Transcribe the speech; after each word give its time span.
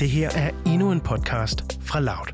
Det 0.00 0.10
her 0.10 0.30
er 0.30 0.50
endnu 0.66 0.92
en 0.92 1.00
podcast 1.00 1.62
fra 1.82 2.00
Loud. 2.00 2.26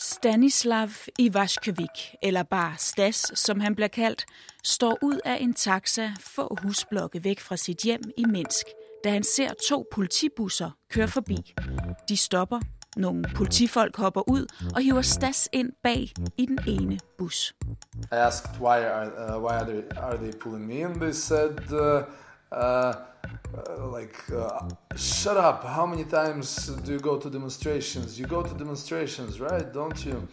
Stanislav 0.00 0.88
Ivashkevik, 1.18 1.88
eller 2.22 2.42
bare 2.42 2.74
Stas, 2.78 3.32
som 3.34 3.60
han 3.60 3.74
bliver 3.74 3.88
kaldt, 3.88 4.24
står 4.64 4.98
ud 5.02 5.20
af 5.24 5.38
en 5.40 5.54
taxa 5.54 6.10
få 6.20 6.56
husblokke 6.62 7.24
væk 7.24 7.40
fra 7.40 7.56
sit 7.56 7.78
hjem 7.84 8.02
i 8.18 8.24
Minsk, 8.24 8.66
da 9.04 9.10
han 9.10 9.24
ser 9.24 9.50
to 9.68 9.86
politibusser 9.92 10.70
køre 10.90 11.08
forbi. 11.08 11.54
De 12.08 12.16
stopper, 12.16 12.60
nogle 12.96 13.24
politifolk 13.34 13.96
hopper 13.96 14.28
ud 14.28 14.46
og 14.74 14.82
hiver 14.82 15.02
Stas 15.02 15.48
ind 15.52 15.72
bag 15.82 16.12
i 16.36 16.46
den 16.46 16.58
ene 16.66 16.98
bus. 17.18 17.54
I 18.12 18.14
asked 18.14 18.60
why 18.60 18.84
are 18.84 19.36
uh, 19.36 19.42
why 19.42 19.54
are 19.54 19.64
they 19.64 19.82
are 19.96 20.16
they 20.16 20.32
pulling 20.40 20.66
me 20.66 20.74
in? 20.74 21.00
They 21.00 21.12
said, 21.12 21.58
uh, 21.72 22.02
uh, 22.52 22.94
like, 23.98 24.16
uh, 24.32 24.68
shut 24.96 25.36
up. 25.36 25.64
How 25.64 25.86
many 25.86 26.04
times 26.04 26.70
do 26.84 26.92
you 26.92 27.00
go 27.00 27.18
to 27.18 27.30
demonstrations? 27.30 28.18
You 28.20 28.26
go 28.26 28.42
to 28.42 28.54
demonstrations, 28.54 29.40
right? 29.40 29.72
Don't 29.72 30.04
you? 30.06 30.28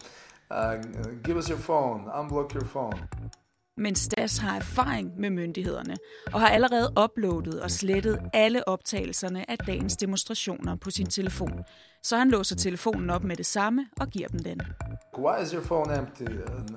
Uh, 0.50 0.76
give 1.22 1.36
us 1.36 1.48
your 1.48 1.58
phone. 1.58 2.04
Unblock 2.14 2.52
your 2.54 2.64
phone. 2.64 3.08
Men 3.76 3.94
Stas 3.94 4.38
har 4.38 4.56
erfaring 4.56 5.20
med 5.20 5.30
myndighederne 5.30 5.96
og 6.32 6.40
har 6.40 6.48
allerede 6.48 6.92
uploadet 7.04 7.62
og 7.62 7.70
slettet 7.70 8.20
alle 8.32 8.68
optagelserne 8.68 9.50
af 9.50 9.58
dagens 9.58 9.96
demonstrationer 9.96 10.76
på 10.76 10.90
sin 10.90 11.06
telefon. 11.06 11.64
Så 12.02 12.16
han 12.16 12.30
låser 12.30 12.56
telefonen 12.56 13.10
op 13.10 13.24
med 13.24 13.36
det 13.36 13.46
samme 13.46 13.86
og 14.00 14.08
giver 14.08 14.28
dem 14.28 14.38
den. 14.38 14.60
Why 15.18 15.42
is 15.42 15.50
your 15.50 15.62
phone 15.62 15.98
empty? 15.98 16.22
And 16.22 16.68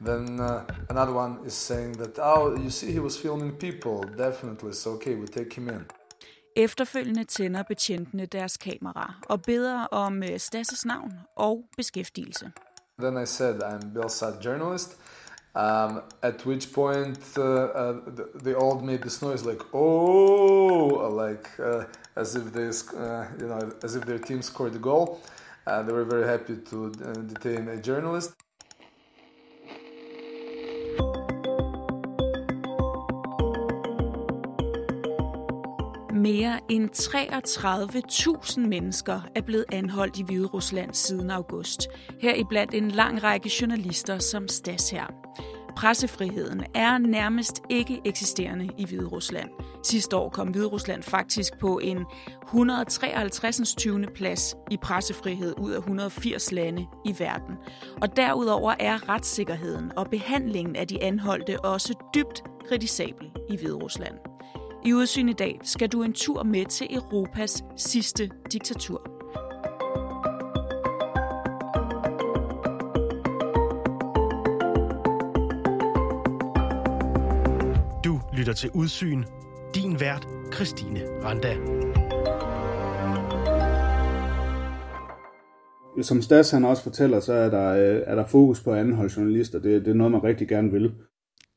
then 0.00 0.40
uh, 0.40 0.62
another 0.88 1.14
one 1.14 1.46
is 1.46 1.52
saying 1.52 1.96
that, 1.96 2.18
oh, 2.18 2.58
you 2.58 2.70
see, 2.70 2.92
he 2.92 3.00
was 3.00 3.18
filming 3.22 3.58
people. 3.58 4.24
Definitely. 4.24 4.72
So 4.72 4.90
okay, 4.90 5.14
we 5.14 5.26
take 5.26 5.54
him 5.54 5.68
in. 5.68 5.84
Efterfølgende 6.56 7.24
tænder 7.24 7.62
betjentene 7.62 8.26
deres 8.26 8.56
kamera 8.56 9.14
og 9.28 9.42
beder 9.42 9.84
om 9.84 10.22
øh, 10.22 10.28
Stas' 10.28 10.82
navn 10.84 11.12
og 11.36 11.64
beskæftigelse. 11.76 12.52
Then 13.00 13.22
I 13.22 13.26
said, 13.26 13.62
I'm 13.62 13.92
Belsat 13.94 14.44
journalist. 14.44 14.96
Um, 15.54 16.02
at 16.22 16.46
which 16.46 16.72
point 16.72 17.18
uh, 17.36 17.42
uh, 17.42 18.00
they 18.36 18.54
all 18.54 18.80
made 18.80 19.02
this 19.02 19.20
noise 19.20 19.44
like 19.44 19.62
oh, 19.74 21.10
like 21.12 21.48
uh, 21.58 21.86
as 22.14 22.36
if 22.36 22.52
they, 22.52 22.68
uh, 22.68 23.26
you 23.38 23.48
know, 23.48 23.72
as 23.82 23.96
if 23.96 24.04
their 24.04 24.18
team 24.18 24.42
scored 24.42 24.74
a 24.76 24.78
goal. 24.78 25.20
Uh, 25.66 25.82
they 25.82 25.92
were 25.92 26.04
very 26.04 26.26
happy 26.26 26.56
to 26.56 26.92
uh, 27.04 27.12
detain 27.14 27.68
a 27.68 27.76
journalist. 27.80 28.34
Mere 36.30 36.60
end 36.68 36.90
33.000 36.90 38.60
mennesker 38.60 39.20
er 39.34 39.40
blevet 39.40 39.64
anholdt 39.72 40.18
i 40.18 40.22
Hvide 40.22 40.46
Rusland 40.46 40.94
siden 40.94 41.30
august. 41.30 41.88
Heriblandt 42.20 42.74
en 42.74 42.90
lang 42.90 43.22
række 43.22 43.50
journalister 43.60 44.18
som 44.18 44.48
Stas 44.48 44.90
her. 44.90 45.06
Pressefriheden 45.76 46.64
er 46.74 46.98
nærmest 46.98 47.62
ikke 47.70 48.00
eksisterende 48.04 48.68
i 48.78 48.84
Hvide 48.84 49.06
Rusland. 49.06 49.50
Sidste 49.84 50.16
år 50.16 50.28
kom 50.28 50.48
Hvide 50.48 50.66
Rusland 50.66 51.02
faktisk 51.02 51.58
på 51.58 51.78
en 51.78 52.04
153. 52.42 53.74
20. 53.76 54.06
plads 54.14 54.54
i 54.70 54.76
pressefrihed 54.76 55.54
ud 55.58 55.70
af 55.70 55.78
180 55.78 56.52
lande 56.52 56.86
i 57.04 57.14
verden. 57.18 57.54
Og 58.02 58.16
derudover 58.16 58.74
er 58.80 59.08
retssikkerheden 59.08 59.92
og 59.96 60.10
behandlingen 60.10 60.76
af 60.76 60.88
de 60.88 61.02
anholdte 61.02 61.60
også 61.60 61.94
dybt 62.14 62.42
kritisabel 62.68 63.30
i 63.50 63.56
Hvide 63.56 63.74
Rusland. 63.74 64.29
I 64.84 64.92
Udsyn 64.94 65.28
i 65.28 65.32
dag 65.32 65.60
skal 65.62 65.88
du 65.88 66.02
en 66.02 66.12
tur 66.12 66.42
med 66.42 66.66
til 66.66 66.86
Europas 66.90 67.64
sidste 67.76 68.30
diktatur. 68.52 69.02
Du 78.04 78.20
lytter 78.36 78.52
til 78.52 78.70
Udsyn. 78.74 79.24
Din 79.74 80.00
vært, 80.00 80.28
Christine 80.54 81.00
Randa. 81.24 81.56
Som 86.02 86.22
Stas 86.22 86.50
han 86.50 86.64
også 86.64 86.82
fortæller, 86.82 87.20
så 87.20 87.32
er 87.32 87.50
der, 87.50 87.70
øh, 87.70 88.02
er 88.06 88.14
der 88.14 88.26
fokus 88.26 88.62
på 88.62 88.72
anholde 88.74 89.12
journalister. 89.16 89.58
Det, 89.58 89.84
det 89.84 89.90
er 89.90 89.94
noget, 89.94 90.12
man 90.12 90.24
rigtig 90.24 90.48
gerne 90.48 90.70
vil. 90.72 90.92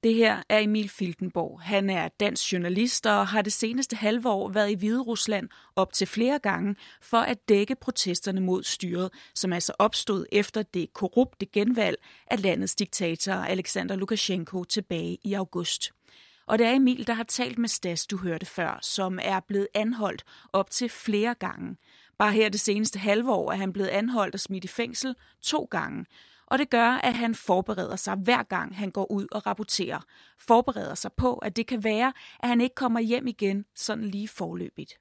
Det 0.03 0.13
her 0.13 0.43
er 0.49 0.59
Emil 0.59 0.89
Filtenborg. 0.89 1.61
Han 1.61 1.89
er 1.89 2.07
dansk 2.07 2.53
journalist 2.53 3.05
og 3.05 3.27
har 3.27 3.41
det 3.41 3.53
seneste 3.53 3.95
halve 3.95 4.29
år 4.29 4.49
været 4.49 4.71
i 4.71 4.75
Hvide 4.75 5.01
Rusland 5.01 5.49
op 5.75 5.93
til 5.93 6.07
flere 6.07 6.39
gange 6.39 6.75
for 7.01 7.17
at 7.17 7.49
dække 7.49 7.75
protesterne 7.75 8.41
mod 8.41 8.63
styret, 8.63 9.09
som 9.35 9.53
altså 9.53 9.73
opstod 9.79 10.25
efter 10.31 10.63
det 10.63 10.93
korrupte 10.93 11.45
genvalg 11.45 11.97
af 12.27 12.41
landets 12.41 12.75
diktator 12.75 13.33
Alexander 13.33 13.95
Lukashenko 13.95 14.63
tilbage 14.63 15.17
i 15.23 15.33
august. 15.33 15.91
Og 16.47 16.59
det 16.59 16.67
er 16.67 16.71
Emil, 16.71 17.07
der 17.07 17.13
har 17.13 17.23
talt 17.23 17.57
med 17.57 17.69
Stas, 17.69 18.05
du 18.05 18.17
hørte 18.17 18.45
før, 18.45 18.79
som 18.81 19.19
er 19.21 19.39
blevet 19.39 19.67
anholdt 19.73 20.23
op 20.53 20.69
til 20.69 20.89
flere 20.89 21.35
gange. 21.35 21.77
Bare 22.17 22.31
her 22.31 22.49
det 22.49 22.59
seneste 22.59 22.99
halve 22.99 23.31
år 23.31 23.51
er 23.51 23.55
han 23.55 23.73
blevet 23.73 23.89
anholdt 23.89 24.35
og 24.35 24.39
smidt 24.39 24.63
i 24.63 24.67
fængsel 24.67 25.15
to 25.41 25.67
gange. 25.71 26.05
Og 26.53 26.59
det 26.59 26.69
gør, 26.69 26.99
at 27.03 27.13
han 27.13 27.35
forbereder 27.35 27.95
sig 27.95 28.15
hver 28.15 28.43
gang 28.43 28.77
han 28.77 28.91
går 28.91 29.11
ud 29.11 29.27
og 29.31 29.47
rapporterer. 29.47 29.99
Forbereder 30.39 30.95
sig 30.95 31.11
på, 31.17 31.35
at 31.35 31.55
det 31.55 31.67
kan 31.67 31.83
være, 31.83 32.13
at 32.39 32.49
han 32.49 32.61
ikke 32.61 32.75
kommer 32.75 32.99
hjem 32.99 33.27
igen 33.27 33.65
sådan 33.75 34.03
lige 34.03 34.27
forløbigt. 34.27 34.99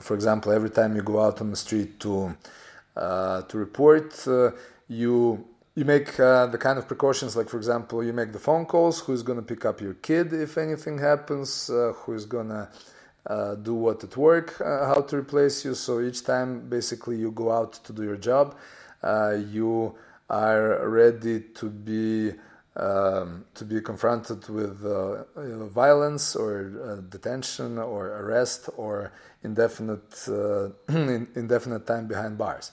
For 0.00 0.14
example, 0.14 0.56
every 0.56 0.70
time 0.70 0.96
you 0.96 1.04
go 1.04 1.24
out 1.24 1.40
on 1.40 1.46
the 1.46 1.56
street 1.56 1.88
to 2.00 2.24
uh, 2.24 3.42
to 3.48 3.58
report, 3.58 4.26
uh, 4.26 4.50
you 4.88 5.38
you 5.76 5.84
make 5.84 6.08
uh, 6.20 6.46
the 6.46 6.58
kind 6.58 6.78
of 6.78 6.86
precautions 6.86 7.36
like 7.36 7.48
for 7.50 7.58
example 7.58 8.04
you 8.04 8.12
make 8.12 8.32
the 8.32 8.44
phone 8.46 8.66
calls 8.66 9.00
who's 9.00 9.22
going 9.22 9.40
to 9.42 9.46
pick 9.54 9.64
up 9.64 9.80
your 9.80 9.94
kid 9.94 10.32
if 10.32 10.58
anything 10.58 10.98
happens 10.98 11.70
uh, 11.70 11.92
who's 12.00 12.26
going 12.26 12.48
to 12.48 12.68
uh, 13.26 13.54
do 13.54 13.74
what 13.74 14.04
at 14.04 14.16
work 14.16 14.48
uh, 14.60 14.86
how 14.90 15.00
to 15.00 15.16
replace 15.16 15.64
you 15.64 15.74
so 15.74 16.00
each 16.00 16.20
time 16.24 16.50
basically 16.68 17.16
you 17.16 17.30
go 17.30 17.50
out 17.50 17.72
to 17.84 17.92
do 17.92 18.02
your 18.02 18.20
job 18.30 18.54
uh, 19.02 19.34
you 19.56 19.94
are 20.28 20.88
ready 20.88 21.40
to 21.54 21.66
be 21.70 22.32
um, 22.76 23.44
to 23.54 23.64
be 23.64 23.80
confronted 23.80 24.48
with 24.48 24.84
uh, 24.84 25.24
you 25.36 25.56
know, 25.56 25.68
violence 25.68 26.36
or 26.36 26.72
uh, 26.84 27.00
detention 27.12 27.78
or 27.78 28.06
arrest 28.06 28.70
or 28.76 29.12
indefinite 29.44 30.28
uh, 30.28 30.70
indefinite 31.36 31.86
time 31.86 32.08
behind 32.08 32.38
bars. 32.38 32.72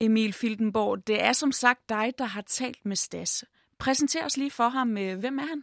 Emil 0.00 0.32
Filtenborg, 0.32 1.06
det 1.06 1.22
er 1.22 1.32
som 1.32 1.52
sagt 1.52 1.88
dig, 1.88 2.12
der 2.18 2.24
har 2.24 2.42
talt 2.46 2.86
med 2.86 2.96
Stas. 2.96 3.44
Præsenter 3.78 4.24
os 4.24 4.36
lige 4.36 4.50
for 4.50 4.68
ham. 4.68 4.98
øh, 4.98 5.18
Hvem 5.18 5.38
er 5.38 5.42
han? 5.42 5.62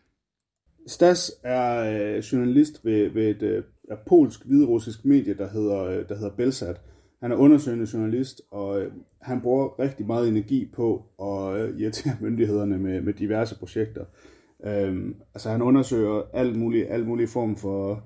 Stas 0.88 1.32
er 1.44 1.84
øh, 2.16 2.18
journalist 2.20 2.86
ved, 2.86 3.10
ved 3.10 3.24
et 3.24 3.42
øh, 3.44 3.64
polsk 4.08 4.46
hviderussisk 4.46 5.06
medie, 5.06 5.34
der 5.38 5.50
hedder, 5.50 6.04
der 6.04 6.16
hedder 6.16 6.36
Belsat. 6.36 6.82
Han 7.24 7.32
er 7.32 7.36
undersøgende 7.36 7.88
journalist, 7.94 8.42
og 8.52 8.82
øh, 8.82 8.92
han 9.22 9.42
bruger 9.42 9.80
rigtig 9.80 10.06
meget 10.06 10.28
energi 10.28 10.72
på 10.76 11.06
at 11.22 11.62
øh, 11.62 11.80
irritere 11.80 12.14
myndighederne 12.26 12.78
med, 12.78 13.02
med 13.02 13.14
diverse 13.14 13.60
projekter. 13.60 14.06
Øhm, 14.66 15.16
altså 15.34 15.50
han 15.50 15.62
undersøger 15.62 16.22
alt 16.34 16.56
muligt, 16.56 16.88
alt 16.90 17.08
muligt 17.08 17.30
form 17.30 17.56
for, 17.56 18.04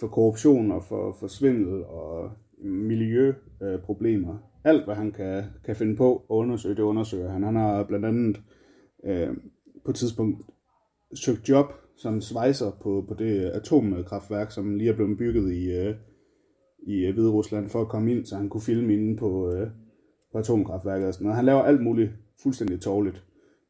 for 0.00 0.08
korruption 0.08 0.72
og 0.72 0.84
for, 0.84 1.16
for 1.20 1.26
svindel 1.26 1.84
og 1.84 2.30
miljøproblemer. 2.64 4.38
Alt, 4.64 4.84
hvad 4.84 4.94
han 4.94 5.12
kan, 5.12 5.44
kan 5.64 5.76
finde 5.76 5.96
på 5.96 6.16
at 6.16 6.34
undersøge, 6.34 6.74
det 6.74 6.82
undersøger 6.82 7.30
han. 7.30 7.42
Han 7.42 7.56
har 7.56 7.84
blandt 7.84 8.06
andet 8.06 8.40
øh, 9.04 9.28
på 9.84 9.90
et 9.90 9.96
tidspunkt 9.96 10.42
søgt 11.14 11.48
job 11.48 11.66
som 11.96 12.20
svejser 12.20 12.70
på, 12.82 13.04
på 13.08 13.14
det 13.14 13.40
atomkraftværk, 13.40 14.50
som 14.50 14.74
lige 14.74 14.90
er 14.90 14.94
blevet 14.94 15.18
bygget 15.18 15.52
i, 15.52 15.70
øh, 15.70 15.94
i 16.82 17.06
øh, 17.06 17.14
Hvide 17.14 17.30
Rusland 17.30 17.68
for 17.68 17.80
at 17.80 17.88
komme 17.88 18.10
ind, 18.12 18.26
så 18.26 18.36
han 18.36 18.48
kunne 18.48 18.60
filme 18.60 18.92
inde 18.92 19.16
på, 19.16 19.52
øh, 19.52 19.70
på 20.32 20.38
atomkraftværket 20.38 21.08
og 21.08 21.14
sådan 21.14 21.24
noget. 21.24 21.36
Han 21.36 21.44
laver 21.44 21.62
alt 21.62 21.82
muligt 21.82 22.10
fuldstændig 22.42 22.80
tårligt. 22.80 23.24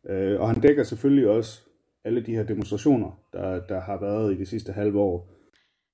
Øh, 0.08 0.40
og 0.40 0.48
han 0.48 0.60
dækker 0.60 0.84
selvfølgelig 0.84 1.28
også 1.28 1.60
alle 2.04 2.26
de 2.26 2.34
her 2.34 2.42
demonstrationer, 2.42 3.20
der, 3.32 3.66
der 3.66 3.80
har 3.80 4.00
været 4.00 4.34
i 4.34 4.38
de 4.38 4.46
sidste 4.46 4.72
halve 4.72 5.00
år. 5.00 5.28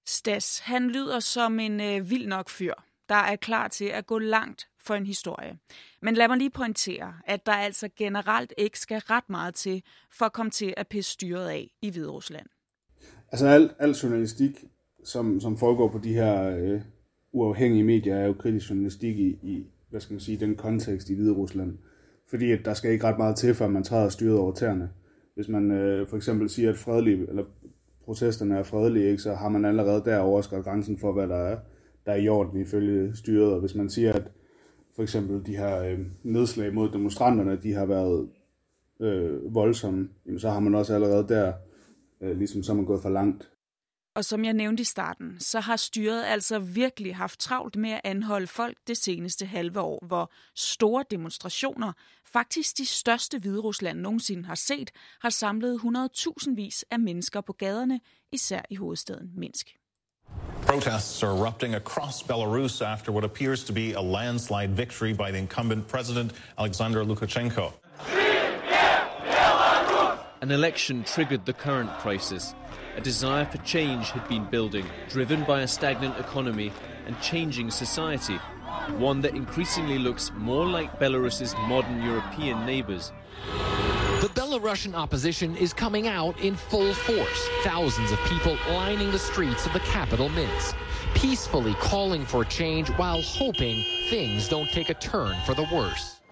Stas, 0.06 0.58
han 0.58 0.88
lyder 0.88 1.20
som 1.20 1.60
en 1.60 1.80
øh, 1.80 2.10
vild 2.10 2.26
nok 2.26 2.48
fyr, 2.48 2.74
der 3.08 3.14
er 3.14 3.36
klar 3.36 3.68
til 3.68 3.84
at 3.84 4.06
gå 4.06 4.18
langt 4.18 4.68
for 4.80 4.94
en 4.94 5.06
historie. 5.06 5.58
Men 6.02 6.14
lad 6.14 6.28
mig 6.28 6.36
lige 6.36 6.50
pointere, 6.50 7.14
at 7.26 7.46
der 7.46 7.52
altså 7.52 7.88
generelt 7.96 8.54
ikke 8.58 8.78
skal 8.78 8.98
ret 8.98 9.30
meget 9.30 9.54
til 9.54 9.82
for 10.12 10.24
at 10.24 10.32
komme 10.32 10.50
til 10.50 10.74
at 10.76 10.88
pisse 10.88 11.12
styret 11.12 11.48
af 11.48 11.70
i 11.82 11.90
Hvide 11.90 12.08
Rusland. 12.08 12.46
Altså 13.32 13.46
al, 13.46 13.70
al 13.78 13.90
journalistik, 13.90 14.64
som, 15.04 15.40
som 15.40 15.56
foregår 15.56 15.88
på 15.88 15.98
de 15.98 16.14
her 16.14 16.56
øh, 16.56 16.80
uafhængige 17.36 17.84
medier, 17.84 18.16
er 18.16 18.26
jo 18.26 18.32
kritisk 18.32 18.70
journalistik 18.70 19.18
i, 19.18 19.38
i, 19.42 19.66
hvad 19.90 20.00
skal 20.00 20.14
man 20.14 20.20
sige, 20.20 20.40
den 20.40 20.56
kontekst 20.56 21.10
i 21.10 21.14
Hvide 21.14 21.32
Rusland. 21.32 21.78
Fordi 22.30 22.50
at 22.52 22.64
der 22.64 22.74
skal 22.74 22.92
ikke 22.92 23.04
ret 23.04 23.18
meget 23.18 23.36
til, 23.36 23.54
før 23.54 23.68
man 23.68 23.84
træder 23.84 24.08
styret 24.08 24.38
over 24.38 24.52
tæerne. 24.52 24.90
Hvis 25.34 25.48
man 25.48 25.70
øh, 25.70 26.08
for 26.08 26.16
eksempel 26.16 26.48
siger, 26.48 26.70
at 26.70 26.76
fredelige, 26.76 27.28
eller 27.28 27.44
protesterne 28.04 28.58
er 28.58 28.62
fredelige, 28.62 29.10
ikke, 29.10 29.22
så 29.22 29.34
har 29.34 29.48
man 29.48 29.64
allerede 29.64 30.02
der 30.04 30.18
overskrevet 30.18 30.64
grænsen 30.64 30.98
for, 30.98 31.12
hvad 31.12 31.28
der 31.28 31.36
er, 31.36 31.58
der 32.06 32.12
er 32.12 32.16
i 32.16 32.28
orden 32.28 32.60
ifølge 32.60 33.16
styret. 33.16 33.52
Og 33.52 33.60
hvis 33.60 33.74
man 33.74 33.90
siger, 33.90 34.12
at 34.12 34.30
for 34.96 35.02
eksempel 35.02 35.46
de 35.46 35.56
her 35.56 35.82
øh, 35.82 35.98
nedslag 36.22 36.74
mod 36.74 36.88
demonstranterne, 36.88 37.58
de 37.62 37.72
har 37.72 37.86
været 37.86 38.28
øh, 39.00 39.54
voldsomme, 39.54 40.08
jamen, 40.26 40.38
så 40.38 40.50
har 40.50 40.60
man 40.60 40.74
også 40.74 40.94
allerede 40.94 41.28
der, 41.28 41.52
øh, 42.20 42.38
ligesom 42.38 42.62
så 42.62 42.72
er 42.72 42.76
man 42.76 42.84
gået 42.84 43.02
for 43.02 43.10
langt. 43.10 43.50
Og 44.16 44.24
som 44.24 44.44
jeg 44.44 44.52
nævnte 44.52 44.80
i 44.80 44.84
starten, 44.84 45.36
så 45.40 45.60
har 45.60 45.76
styret 45.76 46.24
altså 46.24 46.58
virkelig 46.58 47.16
haft 47.16 47.40
travlt 47.40 47.76
med 47.76 47.90
at 47.90 48.00
anholde 48.04 48.46
folk 48.46 48.76
det 48.86 48.96
seneste 48.96 49.46
halve 49.46 49.80
år, 49.80 50.06
hvor 50.06 50.32
store 50.54 51.04
demonstrationer, 51.10 51.92
faktisk 52.24 52.78
de 52.78 52.86
største 52.86 53.38
Hviderusland 53.38 54.00
nogensinde 54.00 54.44
har 54.44 54.54
set, 54.54 54.90
har 55.20 55.30
samlet 55.30 55.78
100.000 55.78 56.54
vis 56.54 56.84
af 56.90 57.00
mennesker 57.00 57.40
på 57.40 57.52
gaderne, 57.52 58.00
især 58.32 58.60
i 58.70 58.76
hovedstaden 58.76 59.30
Minsk. 59.36 59.76
Protests 60.66 61.22
are 61.22 61.38
erupting 61.38 61.74
across 61.74 62.22
Belarus 62.22 62.80
after 62.80 63.12
what 63.12 63.24
appears 63.24 63.64
to 63.64 63.72
be 63.74 63.92
a 63.96 64.02
landslide 64.02 64.76
victory 64.76 65.12
by 65.12 65.30
the 65.30 65.38
incumbent 65.38 65.88
president, 65.88 66.32
Alexander 66.58 67.04
Lukashenko. 67.04 67.72
An 70.42 70.50
election 70.50 71.04
triggered 71.04 71.40
the 71.44 71.52
current 71.52 71.90
crisis. 72.02 72.54
A 72.96 73.00
desire 73.02 73.44
for 73.44 73.58
change 73.58 74.10
had 74.10 74.26
been 74.26 74.46
building, 74.46 74.86
driven 75.10 75.44
by 75.44 75.60
a 75.60 75.68
stagnant 75.68 76.18
economy 76.18 76.72
and 77.06 77.20
changing 77.20 77.70
society, 77.70 78.36
one 78.96 79.20
that 79.20 79.34
increasingly 79.34 79.98
looks 79.98 80.32
more 80.38 80.64
like 80.64 80.98
Belarus's 80.98 81.54
modern 81.68 82.02
European 82.02 82.64
neighbors. 82.64 83.12
The 84.22 84.30
Belarusian 84.34 84.94
opposition 84.94 85.54
is 85.56 85.74
coming 85.74 86.08
out 86.08 86.40
in 86.40 86.56
full 86.56 86.94
force. 86.94 87.48
Thousands 87.62 88.12
of 88.12 88.18
people 88.20 88.56
lining 88.70 89.10
the 89.10 89.18
streets 89.18 89.66
of 89.66 89.74
the 89.74 89.80
capital, 89.80 90.30
Minsk, 90.30 90.74
peacefully 91.14 91.74
calling 91.74 92.24
for 92.24 92.46
change 92.46 92.88
while 92.92 93.20
hoping 93.20 93.84
things 94.08 94.48
don't 94.48 94.70
take 94.70 94.88
a 94.88 94.94
turn 94.94 95.36
for 95.44 95.52
the 95.52 95.68
worse. 95.70 96.22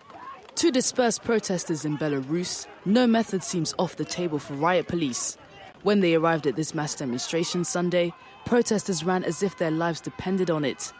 To 0.56 0.70
disperse 0.70 1.18
protesters 1.18 1.84
in 1.84 1.98
Belarus, 1.98 2.66
no 2.86 3.06
method 3.06 3.42
seems 3.44 3.74
off 3.78 3.96
the 3.96 4.04
table 4.06 4.38
for 4.38 4.54
riot 4.54 4.88
police. 4.88 5.36
When 5.84 6.00
they 6.00 6.14
arrived 6.14 6.46
at 6.46 6.56
this 6.56 6.74
mass 6.74 6.94
demonstration 6.94 7.62
Sunday, 7.62 8.14
protesters 8.46 9.04
ran 9.04 9.22
as 9.22 9.42
if 9.42 9.58
their 9.58 9.70
lives 9.70 10.00
depended 10.00 10.50
on 10.50 10.64
it. 10.64 10.94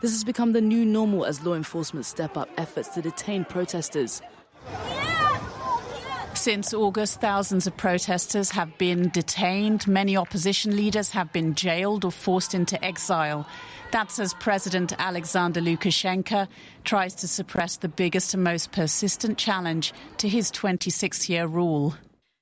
This 0.00 0.12
has 0.12 0.24
become 0.24 0.52
the 0.52 0.62
new 0.62 0.86
normal 0.86 1.26
as 1.26 1.44
law 1.44 1.52
enforcement 1.52 2.06
step 2.06 2.38
up 2.38 2.48
efforts 2.56 2.88
to 2.94 3.02
detain 3.02 3.44
protesters. 3.44 4.22
Since 6.32 6.72
August, 6.72 7.20
thousands 7.20 7.66
of 7.66 7.76
protesters 7.76 8.50
have 8.52 8.78
been 8.78 9.10
detained. 9.10 9.86
Many 9.86 10.16
opposition 10.16 10.74
leaders 10.74 11.10
have 11.10 11.30
been 11.34 11.54
jailed 11.54 12.06
or 12.06 12.10
forced 12.10 12.54
into 12.54 12.82
exile. 12.82 13.46
That's 13.92 14.18
as 14.18 14.32
President 14.32 14.94
Alexander 14.98 15.60
Lukashenko 15.60 16.48
tries 16.84 17.14
to 17.16 17.28
suppress 17.28 17.76
the 17.76 17.88
biggest 17.88 18.32
and 18.32 18.42
most 18.42 18.72
persistent 18.72 19.36
challenge 19.36 19.92
to 20.16 20.30
his 20.30 20.50
26 20.50 21.28
year 21.28 21.46
rule. 21.46 21.94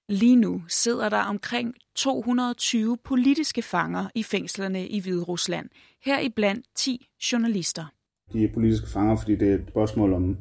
Lige 0.08 0.36
nu 0.36 0.62
sidder 0.68 1.08
der 1.08 1.22
omkring 1.22 1.74
220 1.94 2.96
politiske 3.04 3.62
fanger 3.62 4.08
i 4.14 4.22
fængslerne 4.22 4.86
i 4.86 5.00
Hvide 5.00 5.22
Rusland, 5.22 5.68
heriblandt 6.04 6.66
10 6.76 7.06
journalister. 7.32 7.84
De 8.32 8.44
er 8.44 8.52
politiske 8.54 8.88
fanger, 8.88 9.16
fordi 9.16 9.36
det 9.36 9.50
er 9.50 9.54
et 9.54 9.64
spørgsmål 9.68 10.12
om, 10.12 10.36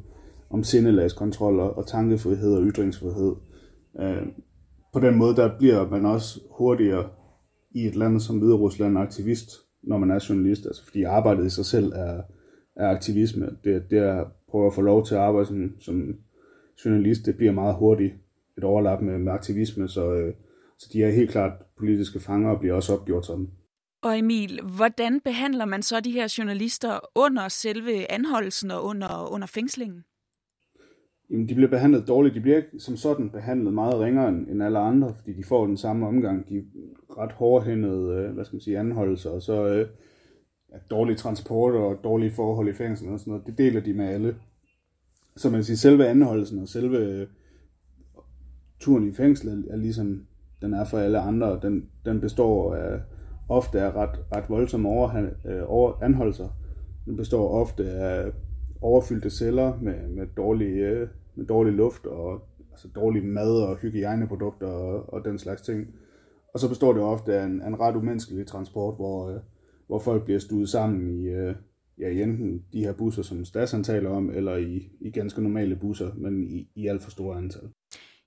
om 0.50 0.64
sindelagskontrol 0.64 1.60
og, 1.60 1.76
og 1.78 1.86
tankefrihed 1.86 2.54
og 2.54 2.62
ytringsfrihed. 2.66 3.34
Øh, 4.00 4.26
på 4.92 5.00
den 5.00 5.16
måde, 5.16 5.36
der 5.36 5.58
bliver 5.58 5.90
man 5.90 6.06
også 6.06 6.40
hurtigere 6.58 7.08
i 7.70 7.86
et 7.86 7.96
land 7.96 8.20
som 8.20 8.38
Hvide 8.38 8.54
Rusland 8.54 8.98
aktivist, 8.98 9.50
når 9.82 9.98
man 9.98 10.10
er 10.10 10.26
journalist, 10.28 10.66
altså 10.66 10.84
fordi 10.84 11.02
arbejdet 11.02 11.46
i 11.46 11.50
sig 11.50 11.66
selv 11.66 11.92
er, 11.92 12.22
er 12.76 12.88
aktivisme. 12.88 13.46
Det, 13.64 13.82
det 13.90 13.98
er 13.98 14.20
at 14.20 14.26
prøve 14.50 14.66
at 14.66 14.74
få 14.74 14.80
lov 14.80 15.06
til 15.06 15.14
at 15.14 15.20
arbejde 15.20 15.46
som, 15.46 15.80
som 15.80 16.14
journalist, 16.84 17.26
det 17.26 17.36
bliver 17.36 17.52
meget 17.52 17.76
hurtigt 17.76 18.14
et 18.58 18.64
overlap 18.64 19.00
med, 19.00 19.18
med 19.18 19.32
aktivisme, 19.32 19.88
så, 19.88 20.12
øh, 20.12 20.34
så 20.78 20.90
de 20.92 21.02
er 21.02 21.10
helt 21.10 21.30
klart 21.30 21.52
politiske 21.78 22.20
fanger 22.20 22.50
og 22.50 22.60
bliver 22.60 22.74
også 22.74 22.94
opgjort 22.94 23.26
sådan. 23.26 23.48
Og 24.02 24.18
Emil, 24.18 24.60
hvordan 24.76 25.20
behandler 25.20 25.64
man 25.64 25.82
så 25.82 26.00
de 26.00 26.10
her 26.10 26.34
journalister 26.38 26.98
under 27.14 27.48
selve 27.48 28.12
anholdelsen 28.12 28.70
og 28.70 28.84
under, 28.84 29.32
under 29.32 29.46
fængslingen? 29.46 30.04
Jamen, 31.30 31.48
de 31.48 31.54
bliver 31.54 31.70
behandlet 31.70 32.08
dårligt. 32.08 32.34
De 32.34 32.40
bliver 32.40 32.62
som 32.78 32.96
sådan 32.96 33.30
behandlet 33.30 33.74
meget 33.74 34.00
ringere 34.00 34.28
end 34.28 34.62
alle 34.62 34.78
andre, 34.78 35.14
fordi 35.18 35.32
de 35.32 35.44
får 35.44 35.66
den 35.66 35.76
samme 35.76 36.06
omgang. 36.06 36.48
De 36.48 36.58
er 36.58 36.62
ret 37.18 37.32
hårdhændede, 37.32 38.14
øh, 38.14 38.34
hvad 38.34 38.44
skal 38.44 38.56
man 38.56 38.60
sige, 38.60 38.78
anholdelser, 38.78 39.30
og 39.30 39.42
så 39.42 39.66
øh, 39.66 39.88
dårlige 40.90 41.16
transport 41.16 41.74
og 41.74 42.04
dårlige 42.04 42.32
forhold 42.32 42.68
i 42.68 42.72
fængslen 42.72 43.12
og 43.12 43.20
sådan 43.20 43.30
noget. 43.30 43.46
Det 43.46 43.58
deler 43.58 43.80
de 43.80 43.92
med 43.92 44.06
alle. 44.06 44.36
Så 45.36 45.50
man 45.50 45.64
siger, 45.64 45.76
selve 45.76 46.06
anholdelsen 46.06 46.58
og 46.58 46.68
selve 46.68 46.98
øh, 46.98 47.26
turen 48.80 49.08
i 49.08 49.12
fængslet 49.12 49.66
er 49.70 49.76
ligesom 49.76 50.26
den 50.62 50.74
er 50.74 50.84
for 50.84 50.98
alle 50.98 51.18
andre. 51.18 51.60
Den, 51.62 51.88
den 52.04 52.20
består 52.20 52.74
af, 52.74 53.00
ofte 53.48 53.80
af 53.80 53.94
ret, 53.94 54.20
ret 54.34 54.44
voldsomme 54.48 54.88
over, 54.88 55.26
øh, 55.44 55.62
over 55.66 56.02
anholdelser. 56.02 56.48
Den 57.06 57.16
består 57.16 57.48
ofte 57.48 57.90
af 57.90 58.32
overfyldte 58.80 59.30
celler 59.30 59.78
med, 59.82 60.08
med, 60.08 60.26
dårlig, 60.36 60.68
øh, 60.68 61.08
med 61.34 61.46
dårlig 61.46 61.72
luft 61.72 62.06
og 62.06 62.40
altså 62.70 62.88
dårlig 62.94 63.24
mad 63.24 63.62
og 63.62 63.76
hygiejneprodukter 63.76 64.66
og, 64.66 65.12
og 65.12 65.24
den 65.24 65.38
slags 65.38 65.62
ting. 65.62 65.86
Og 66.54 66.60
så 66.60 66.68
består 66.68 66.92
det 66.92 67.02
ofte 67.02 67.34
af 67.34 67.44
en, 67.44 67.62
en 67.62 67.80
ret 67.80 67.96
umenneskelig 67.96 68.46
transport, 68.46 68.94
hvor, 68.96 69.30
øh, 69.30 69.40
hvor 69.86 69.98
folk 69.98 70.24
bliver 70.24 70.40
stuet 70.40 70.68
sammen 70.68 71.20
i, 71.20 71.28
øh, 71.28 71.54
ja, 71.98 72.08
i 72.08 72.22
enten 72.22 72.64
de 72.72 72.84
her 72.84 72.92
busser, 72.92 73.22
som 73.22 73.44
Stas 73.44 73.72
han 73.72 73.84
taler 73.84 74.10
om, 74.10 74.30
eller 74.30 74.56
i, 74.56 74.88
i 75.00 75.10
ganske 75.10 75.42
normale 75.42 75.76
busser, 75.76 76.10
men 76.16 76.44
i, 76.44 76.70
i 76.74 76.86
alt 76.86 77.02
for 77.02 77.10
store 77.10 77.38
antal. 77.38 77.68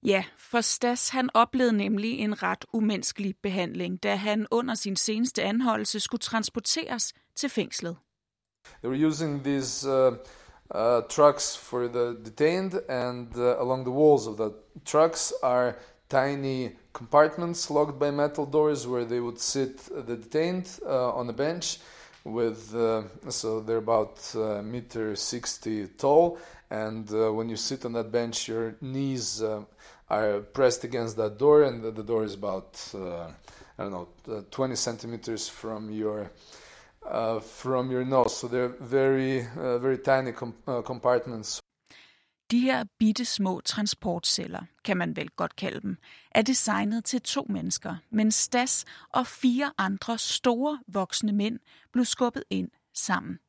Ja, 0.03 0.24
for 0.38 0.62
Stas 0.62 1.09
han 1.09 1.30
oplevede 1.33 1.77
nemlig 1.77 2.19
en 2.19 2.44
ret 2.44 2.65
umenneskelig 2.74 3.36
behandling, 3.44 4.03
da 4.03 4.15
han 4.15 4.48
under 4.51 4.75
sin 4.75 4.95
seneste 4.95 5.44
anholdelse 5.44 6.00
skulle 6.00 6.21
transporteres 6.21 7.13
til 7.36 7.50
fængslet. 7.50 7.98
They 8.81 8.89
were 8.89 9.07
using 9.07 9.44
these 9.44 9.89
uh, 9.89 10.13
uh, 10.75 11.01
trucks 11.09 11.57
for 11.57 11.88
the 11.88 12.18
detained, 12.25 12.74
and 12.89 13.27
uh, 13.36 13.59
along 13.59 13.86
the 13.86 13.92
walls 13.92 14.27
of 14.27 14.38
the 14.38 14.50
trucks 14.86 15.33
are 15.44 15.74
tiny 16.09 16.69
compartments 16.94 17.69
locked 17.69 17.99
by 17.99 18.11
metal 18.11 18.45
doors 18.45 18.87
where 18.87 19.06
they 19.06 19.19
would 19.19 19.40
sit 19.40 19.78
the 20.07 20.16
detained 20.18 20.68
uh, 20.85 21.19
on 21.19 21.30
a 21.30 21.33
bench 21.33 21.80
with 22.23 22.76
uh, 22.76 23.02
so 23.30 23.61
they're 23.61 23.78
about 23.78 24.19
uh, 24.35 24.61
meter 24.61 25.16
60 25.16 25.87
tall 25.97 26.37
and 26.69 27.11
uh, 27.14 27.31
when 27.31 27.49
you 27.49 27.56
sit 27.56 27.85
on 27.85 27.94
that 27.94 28.11
bench 28.11 28.47
your 28.47 28.76
knees 28.81 29.42
uh, 29.42 29.61
are 30.11 30.41
pressed 30.41 30.83
against 30.83 31.15
that 31.15 31.39
door 31.39 31.63
and 31.63 31.81
the, 31.83 31.91
the 31.91 32.03
door 32.03 32.23
is 32.23 32.33
about 32.33 32.94
uh, 32.94 33.27
i 33.77 33.83
don't 33.83 33.91
know 33.91 34.07
uh, 34.27 34.41
20 34.51 34.75
centimeters 34.75 35.49
from 35.49 35.89
your 35.89 36.30
uh, 37.06 37.39
from 37.39 37.91
your 37.91 38.03
nose 38.06 38.35
so 38.37 38.47
they're 38.47 38.75
very 38.80 39.47
uh, 39.57 39.77
very 39.77 39.97
tiny 39.97 40.31
com- 40.31 40.56
uh, 40.68 40.81
compartments 40.81 41.61
De 42.51 42.59
her 42.59 42.83
bitte 42.99 43.25
små 43.25 43.61
transportceller, 43.65 44.63
kan 44.83 44.97
man 44.97 45.15
vel 45.15 45.30
godt 45.30 45.56
kalde 45.56 45.81
dem, 45.81 45.97
er 46.35 46.41
designet 46.41 47.06
til 47.06 47.21
to 47.21 47.45
mennesker, 47.49 47.95
men 48.09 48.31
Stas 48.31 48.85
og 49.09 49.27
fire 49.27 49.73
andre 49.77 50.18
store 50.18 50.80
voksne 50.87 51.31
mænd 51.31 51.59
blev 51.91 52.06
skubbet 52.06 52.44
ind 52.49 52.69
sammen. 52.94 53.39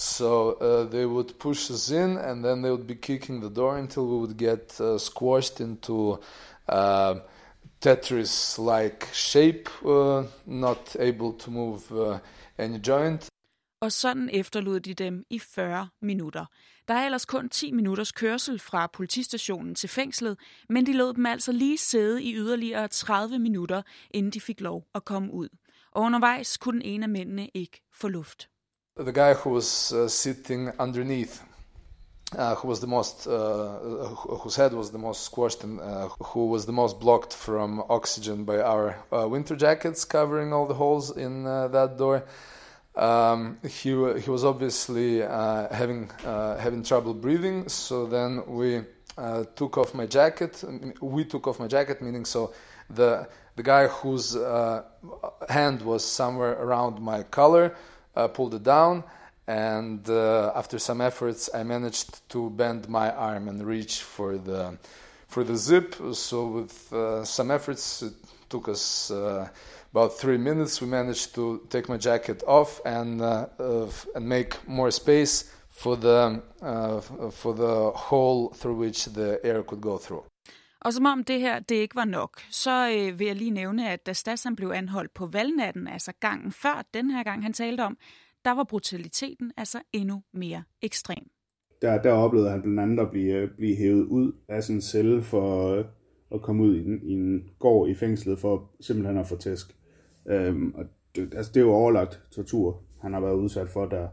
So 0.00 0.52
uh, 0.52 0.88
they 0.90 1.06
would 1.06 1.38
push 1.40 1.70
us 1.70 1.90
in, 1.90 2.18
and 2.18 2.44
then 2.44 2.62
they 2.62 2.70
would 2.70 2.86
be 2.86 2.94
kicking 2.94 3.40
the 3.40 3.50
door 3.50 3.78
until 3.78 4.06
we 4.06 4.16
would 4.16 4.38
get 4.38 4.80
uh, 4.80 4.96
squashed 4.96 5.60
into 5.60 6.18
uh, 6.68 7.14
Tetris-like 7.80 9.08
shape, 9.12 9.68
uh, 9.84 10.22
not 10.46 10.96
able 11.00 11.32
to 11.32 11.50
move 11.50 11.82
uh, 11.90 12.18
any 12.58 12.78
joint. 12.88 13.28
Og 13.80 13.92
sådan 13.92 14.30
efterlod 14.32 14.80
de 14.80 14.94
dem 14.94 15.24
i 15.30 15.38
40 15.38 15.88
minutter. 16.02 16.46
Der 16.88 16.94
er 16.94 17.04
ellers 17.04 17.24
kun 17.24 17.48
10 17.48 17.72
minutters 17.72 18.12
kørsel 18.12 18.58
fra 18.58 18.86
politistationen 18.86 19.74
til 19.74 19.88
fængslet, 19.88 20.38
men 20.68 20.86
de 20.86 20.92
lod 20.92 21.14
dem 21.14 21.26
altså 21.26 21.52
lige 21.52 21.78
sidde 21.78 22.22
i 22.22 22.34
yderligere 22.34 22.88
30 22.88 23.38
minutter, 23.38 23.82
inden 24.10 24.32
de 24.32 24.40
fik 24.40 24.60
lov 24.60 24.86
at 24.94 25.04
komme 25.04 25.32
ud. 25.32 25.48
Og 25.92 26.02
undervejs 26.02 26.56
kunne 26.56 26.80
den 26.80 26.88
ene 26.88 27.04
af 27.04 27.10
mændene 27.10 27.48
ikke 27.54 27.82
få 27.92 28.08
luft. 28.08 28.48
The 28.98 29.12
guy 29.12 29.34
who 29.34 29.50
was 29.50 29.92
uh, 29.92 30.08
sitting 30.08 30.72
underneath, 30.76 31.40
uh, 32.36 32.56
who 32.56 32.66
was 32.66 32.80
the 32.80 32.88
most, 32.88 33.28
uh, 33.28 33.78
whose 34.42 34.56
head 34.56 34.72
was 34.72 34.90
the 34.90 34.98
most 34.98 35.22
squashed 35.22 35.62
and 35.62 35.78
uh, 35.78 36.08
who 36.20 36.46
was 36.46 36.66
the 36.66 36.72
most 36.72 36.98
blocked 36.98 37.32
from 37.32 37.80
oxygen 37.88 38.42
by 38.42 38.58
our 38.58 38.96
uh, 39.12 39.28
winter 39.28 39.54
jackets 39.54 40.04
covering 40.04 40.52
all 40.52 40.66
the 40.66 40.74
holes 40.74 41.16
in 41.16 41.44
that 41.44 41.96
door. 41.96 42.24
Um, 42.96 43.58
he 43.62 43.90
he 44.20 44.30
was 44.30 44.44
obviously 44.44 45.20
having 45.20 46.10
having 46.24 46.82
trouble 46.82 47.14
breathing. 47.14 47.68
So 47.68 48.04
then 48.04 48.42
we 48.48 48.82
took 49.54 49.78
off 49.78 49.94
my 49.94 50.06
jacket. 50.06 50.64
We 51.00 51.24
took 51.24 51.46
off 51.46 51.60
my 51.60 51.68
jacket, 51.68 52.02
meaning 52.02 52.24
so 52.24 52.52
the 52.90 53.28
the 53.54 53.62
guy 53.62 53.86
whose 53.86 54.36
hand 55.48 55.82
was 55.82 56.04
somewhere 56.04 56.60
around 56.60 57.00
my 57.00 57.22
collar 57.22 57.76
uh, 58.18 58.28
pulled 58.28 58.54
it 58.54 58.64
down, 58.64 59.04
and 59.46 60.08
uh, 60.10 60.52
after 60.54 60.78
some 60.78 61.00
efforts, 61.00 61.48
I 61.54 61.62
managed 61.62 62.28
to 62.30 62.50
bend 62.50 62.88
my 62.88 63.10
arm 63.12 63.48
and 63.48 63.64
reach 63.64 64.02
for 64.02 64.36
the 64.36 64.76
for 65.28 65.44
the 65.44 65.56
zip. 65.56 65.94
So 66.12 66.46
with 66.46 66.92
uh, 66.92 67.24
some 67.24 67.50
efforts, 67.50 68.02
it 68.02 68.14
took 68.48 68.68
us 68.68 69.10
uh, 69.10 69.48
about 69.92 70.18
three 70.18 70.38
minutes. 70.38 70.80
We 70.80 70.88
managed 70.88 71.34
to 71.36 71.66
take 71.70 71.88
my 71.88 71.96
jacket 71.96 72.42
off 72.46 72.80
and 72.84 73.20
and 73.20 74.28
make 74.36 74.52
more 74.68 74.90
space 74.90 75.34
for 75.70 75.96
the 75.96 76.42
for 77.32 77.54
the 77.54 77.92
hole 77.94 78.48
through 78.50 78.76
which 78.84 79.04
the 79.06 79.40
air 79.44 79.62
could 79.62 79.80
go 79.80 79.96
through. 79.98 80.24
Og 80.80 80.92
som 80.92 81.06
om 81.06 81.24
det 81.24 81.40
her 81.40 81.60
det 81.60 81.74
ikke 81.74 81.96
var 81.96 82.04
nok, 82.04 82.40
så 82.50 82.90
øh, 82.96 83.18
vil 83.18 83.26
jeg 83.26 83.36
lige 83.36 83.50
nævne, 83.50 83.90
at 83.90 84.06
da 84.06 84.12
Stassan 84.12 84.56
blev 84.56 84.68
anholdt 84.68 85.14
på 85.14 85.26
valgnatten, 85.26 85.88
altså 85.88 86.12
gangen 86.20 86.52
før 86.52 86.88
den 86.94 87.10
her 87.10 87.22
gang 87.22 87.42
han 87.42 87.52
talte 87.52 87.80
om, 87.80 87.98
der 88.44 88.50
var 88.50 88.64
brutaliteten 88.64 89.52
altså 89.56 89.78
endnu 89.92 90.22
mere 90.34 90.62
ekstrem. 90.82 91.30
Der, 91.82 92.02
der 92.02 92.12
oplevede 92.12 92.50
han 92.50 92.62
blandt 92.62 92.80
andet 92.80 93.00
at 93.00 93.10
blive, 93.10 93.34
øh, 93.34 93.50
blive 93.56 93.76
hævet 93.76 94.04
ud 94.04 94.32
af 94.48 94.64
sin 94.64 94.80
celle 94.80 95.22
for 95.22 95.74
øh, 95.74 95.84
at 96.34 96.42
komme 96.42 96.62
ud 96.62 96.76
i 96.76 96.84
en, 96.84 97.02
i 97.02 97.12
en 97.12 97.50
gård 97.58 97.88
i 97.88 97.94
fængslet 97.94 98.38
for 98.38 98.70
simpelthen 98.80 99.18
at 99.18 99.26
få 99.26 99.36
tæsk. 99.36 99.76
Øhm, 100.28 100.74
og 100.74 100.84
det, 101.16 101.34
altså, 101.34 101.52
det 101.52 101.60
er 101.60 101.64
jo 101.64 101.72
overlagt 101.72 102.20
tortur, 102.30 102.82
han 103.00 103.12
har 103.12 103.20
været 103.20 103.34
udsat 103.34 103.68
for 103.68 103.86
der. 103.86 104.08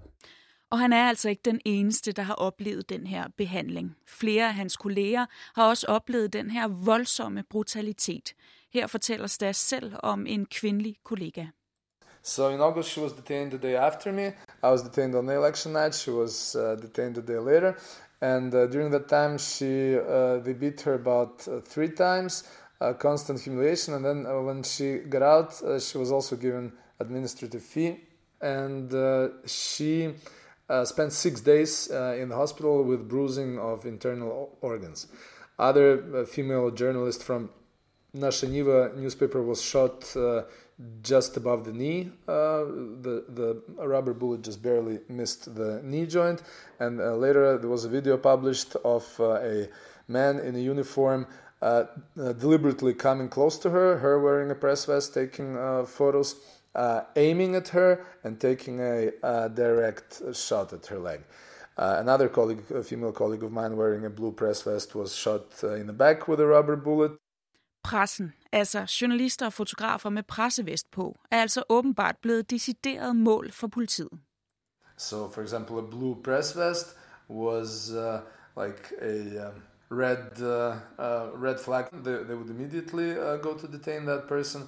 Og 0.75 0.79
han 0.79 0.94
er 0.94 1.08
altså 1.08 1.29
ikke 1.29 1.41
den 1.46 1.62
eneste, 1.65 2.12
der 2.12 2.24
har 2.24 2.34
oplevet 2.34 2.89
den 2.89 3.08
her 3.08 3.27
behandling. 3.38 3.96
Flere 4.08 4.48
af 4.48 4.53
hans 4.53 4.77
kolleger 4.77 5.25
har 5.55 5.70
også 5.70 5.88
oplevet 5.88 6.34
den 6.34 6.50
her 6.50 6.67
voldsomme 6.67 7.44
brutalitet. 7.50 8.34
Her 8.74 8.88
fortæller 8.88 9.27
Stas 9.27 9.58
selv 9.58 9.94
om 10.03 10.25
en 10.27 10.46
kvindelig 10.46 10.96
kollega. 11.03 11.46
So 12.24 12.50
in 12.50 12.60
August, 12.60 12.89
she 12.89 13.03
was 13.03 13.13
detained 13.13 13.51
the 13.51 13.70
day 13.70 13.74
after 13.74 14.12
me. 14.12 14.27
I 14.63 14.72
was 14.72 14.82
detained 14.82 15.15
on 15.15 15.27
the 15.27 15.36
election 15.36 15.74
night. 15.74 15.96
She 15.96 16.12
was 16.12 16.55
uh, 16.55 16.62
detained 16.62 17.15
the 17.15 17.34
day 17.34 17.39
later. 17.53 17.74
And 18.22 18.53
uh, 18.53 18.60
during 18.72 18.91
that 18.91 19.08
time, 19.08 19.38
she 19.38 19.96
uh, 19.98 20.44
they 20.44 20.53
beat 20.53 20.82
her 20.82 20.94
about 20.94 21.48
uh, 21.48 21.62
three 21.74 21.89
times, 21.89 22.44
uh, 22.82 22.94
constant 22.94 23.41
humiliation. 23.41 23.94
And 23.94 24.03
then 24.05 24.25
uh, 24.25 24.41
when 24.48 24.63
she 24.63 24.88
got 25.10 25.22
out, 25.22 25.63
uh, 25.63 25.79
she 25.79 25.98
was 25.98 26.12
also 26.12 26.36
given 26.36 26.72
administrative 27.00 27.63
fee. 27.63 27.91
And 28.41 28.94
uh, 28.94 29.27
she 29.46 30.13
uh, 30.69 30.86
spent 30.86 31.13
six 31.13 31.41
days 31.41 31.89
uh, 31.91 32.17
in 32.19 32.29
the 32.29 32.36
hospital 32.36 32.84
with 32.84 33.07
bruising 33.07 33.60
of 33.60 33.86
internal 33.86 34.57
organs. 34.62 35.07
Other 35.57 36.03
uh, 36.13 36.25
female 36.25 36.72
journalist 36.72 37.24
from 37.24 37.50
Nasha 38.13 38.48
Niva 38.48 38.95
newspaper 38.95 39.41
was 39.41 39.62
shot 39.62 40.15
uh, 40.15 40.43
just 41.01 41.38
above 41.38 41.65
the 41.65 41.72
knee. 41.72 42.12
Uh, 42.27 42.65
the 43.01 43.25
the 43.29 43.62
rubber 43.86 44.13
bullet 44.13 44.41
just 44.41 44.62
barely 44.62 45.00
missed 45.07 45.53
the 45.55 45.81
knee 45.84 46.05
joint. 46.05 46.41
And 46.79 47.00
uh, 47.00 47.15
later 47.15 47.57
there 47.57 47.69
was 47.69 47.86
a 47.86 47.89
video 47.89 48.17
published 48.17 48.75
of 48.84 49.05
a 49.19 49.69
man 50.07 50.39
in 50.39 50.55
a 50.55 50.60
uniform. 50.60 51.27
deliberately 52.15 52.93
coming 52.93 53.29
close 53.29 53.57
to 53.60 53.69
her, 53.69 53.98
her 54.00 54.19
wearing 54.19 54.51
a 54.51 54.55
press 54.55 54.86
vest, 54.86 55.13
taking 55.13 55.55
photos, 55.86 56.36
uh, 56.75 57.01
aiming 57.15 57.55
at 57.55 57.70
her 57.70 58.05
and 58.24 58.39
taking 58.39 58.79
a, 58.79 59.12
a 59.24 59.50
direct 59.50 60.22
shot 60.34 60.74
at 60.74 60.86
her 60.88 61.00
leg. 61.00 61.20
Uh, 61.77 61.98
another 62.00 62.29
colleague, 62.29 62.63
a 62.72 62.84
female 62.84 63.12
colleague 63.12 63.44
of 63.44 63.51
mine 63.51 63.75
wearing 63.75 64.05
a 64.05 64.10
blue 64.10 64.32
press 64.32 64.62
vest 64.62 64.96
was 64.96 65.15
shot 65.15 65.46
uh, 65.63 65.74
in 65.74 65.88
the 65.88 65.94
back 65.94 66.27
with 66.27 66.39
a 66.39 66.46
rubber 66.46 66.75
bullet. 66.75 67.12
Pressen, 67.84 68.34
altså 68.51 68.86
journalister 69.01 69.46
og 69.46 69.53
fotografer 69.53 70.10
med 70.10 70.24
pressevest 70.24 70.91
på, 70.91 71.15
er 71.32 71.41
altså 71.41 71.63
åbenbart 71.70 72.15
blevet 72.22 72.50
decideret 72.51 73.15
mål 73.15 73.51
for 73.51 73.67
politiet. 73.67 74.10
So, 74.98 75.29
for 75.29 75.41
example, 75.41 75.77
a 75.77 75.82
blue 75.82 76.15
press 76.24 76.58
vest 76.58 76.98
was 77.29 77.91
uh, 77.91 78.20
like 78.63 78.94
a 79.01 79.48
um, 79.48 79.62
red 79.91 80.41
uh, 80.41 80.75
uh, 81.00 81.44
red 81.44 81.60
flag. 81.60 81.86
They, 81.91 82.24
they 82.24 82.36
would 82.36 82.50
immediately 82.50 83.12
uh, 83.12 83.38
go 83.38 83.53
to 83.53 83.67
detain 83.67 84.05
that 84.05 84.27
person. 84.27 84.62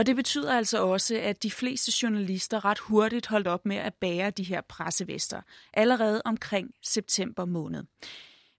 Og 0.00 0.06
det 0.06 0.16
betyder 0.16 0.52
altså 0.52 0.84
også, 0.84 1.18
at 1.22 1.42
de 1.42 1.50
fleste 1.50 1.92
journalister 2.02 2.64
ret 2.64 2.78
hurtigt 2.78 3.26
holdt 3.26 3.46
op 3.46 3.66
med 3.66 3.76
at 3.76 3.94
bære 4.00 4.30
de 4.30 4.42
her 4.42 4.60
pressevester, 4.68 5.40
allerede 5.74 6.22
omkring 6.24 6.70
september 6.82 7.44
måned. 7.44 7.84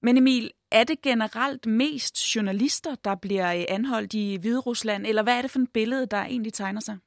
Men 0.02 0.18
Emil, 0.18 0.52
er 0.72 0.84
det 0.84 1.02
generelt 1.02 1.66
mest 1.66 2.36
journalister, 2.36 2.96
der 3.04 3.16
bliver 3.16 3.54
øh, 3.54 3.64
anholdt 3.70 4.14
i 4.14 4.38
Hvide 4.42 4.60
Rusland, 4.60 5.06
eller 5.06 5.24
hvad 5.24 5.38
er 5.38 5.42
det 5.42 5.52
for 5.52 5.60
et 5.60 5.70
billede, 5.74 6.06
der 6.06 6.18
egentlig 6.18 6.54
tegner 6.54 6.82
sig? 6.82 6.98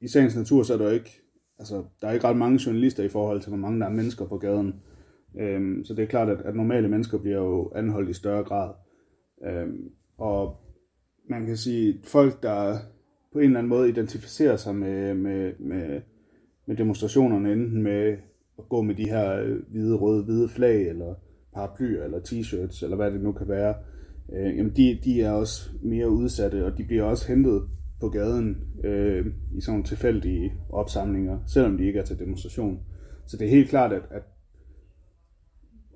I 0.00 0.08
sagens 0.08 0.36
natur 0.36 0.62
så 0.62 0.74
er 0.74 0.78
der 0.78 0.90
ikke, 0.90 1.20
altså, 1.58 1.84
der 2.00 2.08
er 2.08 2.12
ikke 2.12 2.28
ret 2.28 2.36
mange 2.36 2.60
journalister 2.66 3.02
i 3.02 3.08
forhold 3.08 3.40
til, 3.40 3.48
hvor 3.48 3.58
mange 3.58 3.80
der 3.80 3.86
er 3.86 3.90
mennesker 3.90 4.26
på 4.26 4.38
gaden. 4.38 4.82
Øhm, 5.40 5.84
så 5.84 5.94
det 5.94 6.02
er 6.02 6.08
klart, 6.08 6.28
at, 6.28 6.40
at 6.40 6.56
normale 6.56 6.88
mennesker 6.88 7.18
bliver 7.18 7.38
jo 7.38 7.72
anholdt 7.74 8.10
i 8.10 8.14
større 8.14 8.44
grad. 8.44 8.74
Øhm, 9.46 9.90
og 10.18 10.56
man 11.28 11.46
kan 11.46 11.56
sige, 11.56 12.00
folk, 12.04 12.42
der 12.42 12.78
på 13.32 13.38
en 13.38 13.44
eller 13.44 13.58
anden 13.58 13.68
måde 13.68 13.88
identificerer 13.88 14.56
sig 14.56 14.74
med, 14.74 15.14
med, 15.14 15.52
med, 15.58 16.00
med 16.66 16.76
demonstrationerne, 16.76 17.52
enten 17.52 17.82
med 17.82 18.16
at 18.58 18.68
gå 18.68 18.82
med 18.82 18.94
de 18.94 19.10
her 19.10 19.42
øh, 19.42 19.56
hvide, 19.68 19.96
røde, 19.96 20.24
hvide 20.24 20.48
flag, 20.48 20.88
eller 20.88 21.14
paraplyer, 21.54 22.04
eller 22.04 22.18
t-shirts, 22.18 22.84
eller 22.84 22.96
hvad 22.96 23.10
det 23.10 23.20
nu 23.20 23.32
kan 23.32 23.48
være, 23.48 23.74
øh, 24.32 24.56
jamen 24.56 24.76
de, 24.76 24.98
de 25.04 25.22
er 25.22 25.30
også 25.30 25.70
mere 25.82 26.10
udsatte, 26.10 26.66
og 26.66 26.78
de 26.78 26.84
bliver 26.84 27.02
også 27.02 27.28
hentet 27.28 27.62
på 28.00 28.08
gaden 28.08 28.56
øh, 28.84 29.26
i 29.56 29.60
sådan 29.60 29.82
tilfældige 29.82 30.52
opsamlinger, 30.70 31.38
selvom 31.46 31.76
de 31.76 31.86
ikke 31.86 31.98
er 31.98 32.04
til 32.04 32.18
demonstration. 32.18 32.80
Så 33.26 33.36
det 33.36 33.46
er 33.46 33.50
helt 33.50 33.68
klart, 33.68 33.92
at, 33.92 34.02
at 34.10 34.22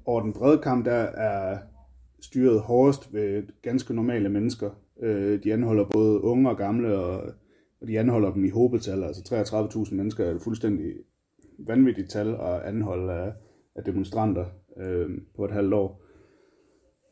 over 0.04 0.22
den 0.22 0.32
brede 0.32 0.58
kamp, 0.58 0.84
der 0.84 0.92
er 1.02 1.58
styret 2.20 2.60
hårdest 2.60 3.14
ved 3.14 3.42
ganske 3.62 3.94
normale 3.94 4.28
mennesker, 4.28 4.70
Øh, 5.02 5.44
de 5.44 5.52
anholder 5.52 5.84
både 5.84 6.20
unge 6.20 6.50
og 6.50 6.56
gamle, 6.56 6.98
og, 6.98 7.32
og 7.80 7.88
de 7.88 7.98
anholder 7.98 8.32
dem 8.32 8.44
i 8.44 8.48
hobetal. 8.48 9.04
Altså 9.04 9.22
33.000 9.88 9.94
mennesker 9.94 10.24
er 10.24 10.34
et 10.34 10.42
fuldstændig 10.42 10.92
vanvittigt 11.58 12.10
tal 12.10 12.28
at 12.28 12.62
anholde 12.62 13.12
af, 13.12 13.32
af 13.74 13.84
demonstranter 13.84 14.46
øh, 14.76 15.10
på 15.36 15.44
et 15.44 15.50
halvt 15.50 15.74
år. 15.74 16.02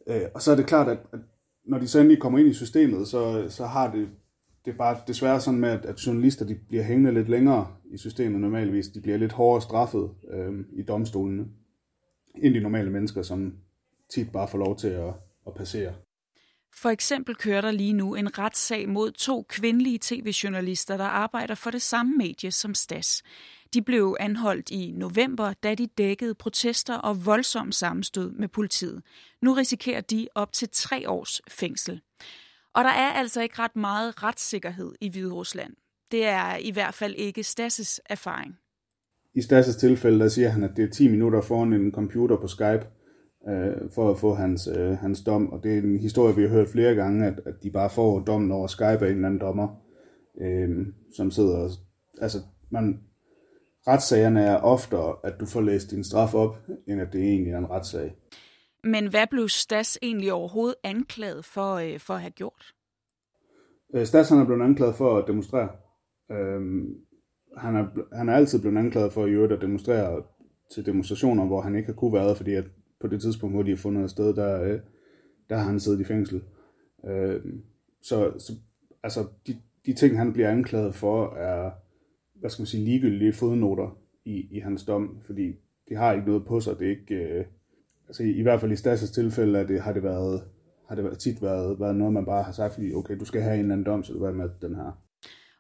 Øh, 0.07 0.23
og 0.35 0.43
så 0.43 0.53
er 0.53 0.57
det 0.57 0.67
klart, 0.67 0.89
at, 0.89 0.99
at 1.13 1.21
når 1.65 1.79
de 1.79 1.89
så 1.89 1.99
endelig 1.99 2.21
kommer 2.21 2.39
ind 2.39 2.49
i 2.49 2.53
systemet, 2.53 3.09
så, 3.09 3.47
så 3.49 3.65
har 3.65 3.93
det, 3.93 4.09
det 4.65 4.73
er 4.73 4.77
bare 4.77 4.97
desværre 5.07 5.41
sådan 5.41 5.61
med, 5.61 5.69
at, 5.69 5.85
at 5.85 6.07
journalister 6.07 6.47
de 6.47 6.59
bliver 6.69 6.85
hængende 6.85 7.13
lidt 7.13 7.29
længere 7.29 7.67
i 7.93 7.97
systemet 7.97 8.41
normalvis. 8.41 8.89
De 8.89 9.01
bliver 9.01 9.17
lidt 9.17 9.33
hårdere 9.33 9.63
straffet 9.63 10.11
øh, 10.31 10.65
i 10.73 10.83
domstolene, 10.83 11.47
end 12.35 12.55
de 12.55 12.61
normale 12.61 12.91
mennesker, 12.91 13.23
som 13.23 13.55
tit 14.15 14.33
bare 14.33 14.49
får 14.49 14.59
lov 14.59 14.77
til 14.77 14.89
at, 14.89 15.13
at 15.47 15.55
passere. 15.55 15.93
For 16.75 16.91
eksempel 16.91 17.35
kører 17.35 17.61
der 17.61 17.71
lige 17.71 17.93
nu 17.93 18.15
en 18.15 18.39
retssag 18.39 18.89
mod 18.89 19.11
to 19.11 19.47
kvindelige 19.49 19.99
tv-journalister, 20.03 20.97
der 20.97 21.05
arbejder 21.05 21.55
for 21.55 21.71
det 21.71 21.83
samme 21.83 22.17
medie 22.17 22.51
som 22.51 22.75
Stas. 22.75 23.23
De 23.75 23.83
blev 23.83 24.17
anholdt 24.21 24.71
i 24.71 24.93
november, 24.97 25.53
da 25.53 25.75
de 25.75 25.87
dækkede 25.87 26.35
protester 26.35 26.95
og 26.95 27.27
voldsom 27.27 27.73
sammenstød 27.73 28.31
med 28.31 28.49
politiet. 28.49 29.03
Nu 29.43 29.53
risikerer 29.53 30.01
de 30.01 30.29
op 30.35 30.53
til 30.53 30.69
tre 30.73 31.09
års 31.11 31.41
fængsel. 31.49 32.01
Og 32.75 32.85
der 32.85 32.91
er 32.91 33.13
altså 33.13 33.43
ikke 33.43 33.59
ret 33.59 33.77
meget 33.77 34.23
retssikkerhed 34.23 34.93
i 35.01 35.09
Hviderusland. 35.09 35.75
Det 36.11 36.25
er 36.25 36.57
i 36.57 36.71
hvert 36.71 36.95
fald 36.95 37.15
ikke 37.15 37.43
Stasses 37.43 38.01
erfaring. 38.07 38.59
I 39.35 39.43
Stasses 39.43 39.77
tilfælde, 39.77 40.19
der 40.19 40.29
siger 40.29 40.49
han, 40.49 40.65
at 40.65 40.77
det 40.77 40.85
er 40.85 40.91
10 40.91 41.09
minutter 41.09 41.41
foran 41.41 41.73
en 41.73 41.93
computer 41.93 42.37
på 42.37 42.47
Skype 42.47 42.87
øh, 43.49 43.91
for 43.95 44.11
at 44.11 44.19
få 44.19 44.35
hans, 44.35 44.69
øh, 44.77 44.91
hans 44.91 45.23
dom. 45.25 45.53
Og 45.53 45.63
det 45.63 45.75
er 45.75 45.79
en 45.79 45.99
historie, 45.99 46.37
vi 46.37 46.43
har 46.43 46.49
hørt 46.49 46.69
flere 46.69 46.95
gange, 46.95 47.27
at, 47.27 47.41
at 47.47 47.55
de 47.63 47.71
bare 47.71 47.91
får 47.91 48.21
dommen 48.21 48.53
over 48.53 48.67
Skype 48.67 48.85
af 48.85 49.11
en 49.11 49.15
eller 49.15 49.29
anden 49.29 49.41
dommer, 49.41 49.69
øh, 50.41 50.87
som 51.17 51.31
sidder 51.31 51.57
og... 51.57 51.71
Altså, 52.21 52.39
man, 52.71 53.01
retssagerne 53.87 54.43
er 54.43 54.57
oftere, 54.57 55.17
at 55.25 55.41
du 55.41 55.47
får 55.47 55.61
læst 55.61 55.91
din 55.91 56.05
straf 56.05 56.35
op, 56.35 56.57
end 56.89 57.01
at 57.01 57.13
det 57.13 57.23
egentlig 57.23 57.53
er 57.53 57.59
en 57.59 57.71
retssag. 57.71 58.15
Men 58.85 59.11
hvad 59.11 59.27
blev 59.31 59.49
Stas 59.49 59.99
egentlig 60.03 60.33
overhovedet 60.33 60.75
anklaget 60.85 61.45
for, 61.45 61.75
øh, 61.75 62.01
for 62.01 62.15
at 62.15 62.21
have 62.21 62.31
gjort? 62.31 62.75
Øh, 63.95 64.07
Stas 64.07 64.29
han 64.29 64.39
er 64.39 64.45
blevet 64.45 64.63
anklaget 64.63 64.95
for 64.95 65.19
at 65.19 65.25
demonstrere. 65.27 65.69
Øh, 66.31 66.61
han, 67.57 67.77
er, 67.77 68.17
han 68.17 68.29
er 68.29 68.35
altid 68.35 68.61
blevet 68.61 68.79
anklaget 68.79 69.13
for 69.13 69.45
at, 69.45 69.53
at 69.53 69.61
demonstrere 69.61 70.23
til 70.75 70.87
demonstrationer, 70.87 71.47
hvor 71.47 71.61
han 71.61 71.77
ikke 71.77 71.87
har 71.87 71.95
kunne 71.95 72.13
være, 72.13 72.37
fordi 72.37 72.55
at 72.55 72.65
på 73.03 73.09
det 73.09 73.21
tidspunkt, 73.21 73.57
hvor 73.57 73.63
de 73.63 73.71
har 73.71 73.77
fundet 73.77 74.11
sted, 74.11 74.35
der, 74.35 74.63
øh, 74.63 74.81
der 75.51 75.57
har 75.57 75.65
han 75.65 75.81
siddet 75.81 76.01
i 76.01 76.05
fængsel. 76.05 76.43
Øh, 77.07 77.41
så, 78.03 78.33
så 78.39 78.53
altså, 79.03 79.27
de, 79.47 79.57
de 79.87 79.93
ting, 79.93 80.19
han 80.19 80.33
bliver 80.33 80.51
anklaget 80.51 80.95
for, 80.95 81.35
er, 81.35 81.71
hvad 82.35 82.51
skal 82.51 82.63
man 82.63 82.67
sige, 82.67 82.85
ligegyldige 82.85 83.33
fodnoter 83.33 83.99
i, 84.25 84.47
i 84.51 84.59
hans 84.59 84.85
dom, 84.85 85.19
fordi 85.27 85.55
de 85.89 85.95
har 85.95 86.13
ikke 86.13 86.27
noget 86.27 86.47
på 86.47 86.61
sig. 86.61 86.79
Det 86.79 86.87
er 86.87 86.91
ikke, 86.91 87.15
øh, 87.15 87.45
altså 88.09 88.23
i, 88.23 88.31
i 88.31 88.43
hvert 88.43 88.61
fald 88.61 88.73
i 88.73 88.75
Stas' 88.75 89.15
tilfælde, 89.15 89.59
at 89.59 89.69
det, 89.69 89.81
har 89.81 89.93
det 89.93 90.03
været 90.03 90.43
har 90.89 90.95
det 90.95 91.19
tit 91.19 91.43
været, 91.43 91.81
været 91.81 91.97
noget, 91.97 92.13
man 92.13 92.25
bare 92.25 92.43
har 92.43 92.53
sagt, 92.53 92.75
fordi 92.75 92.95
okay, 92.95 93.19
du 93.19 93.25
skal 93.25 93.43
have 93.43 93.55
en 93.55 93.61
eller 93.61 93.73
anden 93.73 93.87
dom, 93.87 94.03
så 94.03 94.13
du 94.13 94.33
med 94.33 94.49
den 94.63 94.75
her. 94.75 95.03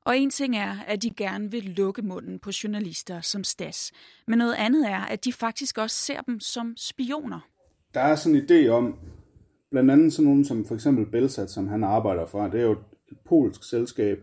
Og 0.04 0.18
en 0.18 0.30
ting 0.30 0.56
er, 0.56 0.76
at 0.86 1.02
de 1.02 1.10
gerne 1.10 1.50
vil 1.50 1.64
lukke 1.64 2.02
munden 2.02 2.38
på 2.38 2.50
journalister 2.64 3.20
som 3.20 3.44
Stas. 3.44 3.92
Men 4.26 4.38
noget 4.38 4.54
andet 4.58 4.90
er, 4.90 5.00
at 5.00 5.24
de 5.24 5.32
faktisk 5.32 5.78
også 5.78 5.96
ser 5.96 6.20
dem 6.20 6.40
som 6.40 6.74
spioner. 6.76 7.48
Der 7.94 8.00
er 8.00 8.14
sådan 8.14 8.36
en 8.36 8.44
idé 8.44 8.68
om, 8.68 8.98
blandt 9.70 9.90
andet 9.90 10.12
sådan 10.12 10.24
nogen 10.24 10.44
som 10.44 10.64
for 10.64 10.74
eksempel 10.74 11.06
Belsat, 11.06 11.50
som 11.50 11.68
han 11.68 11.84
arbejder 11.84 12.26
fra, 12.26 12.50
det 12.50 12.60
er 12.60 12.64
jo 12.64 12.72
et 12.72 13.18
polsk 13.24 13.64
selskab, 13.64 14.18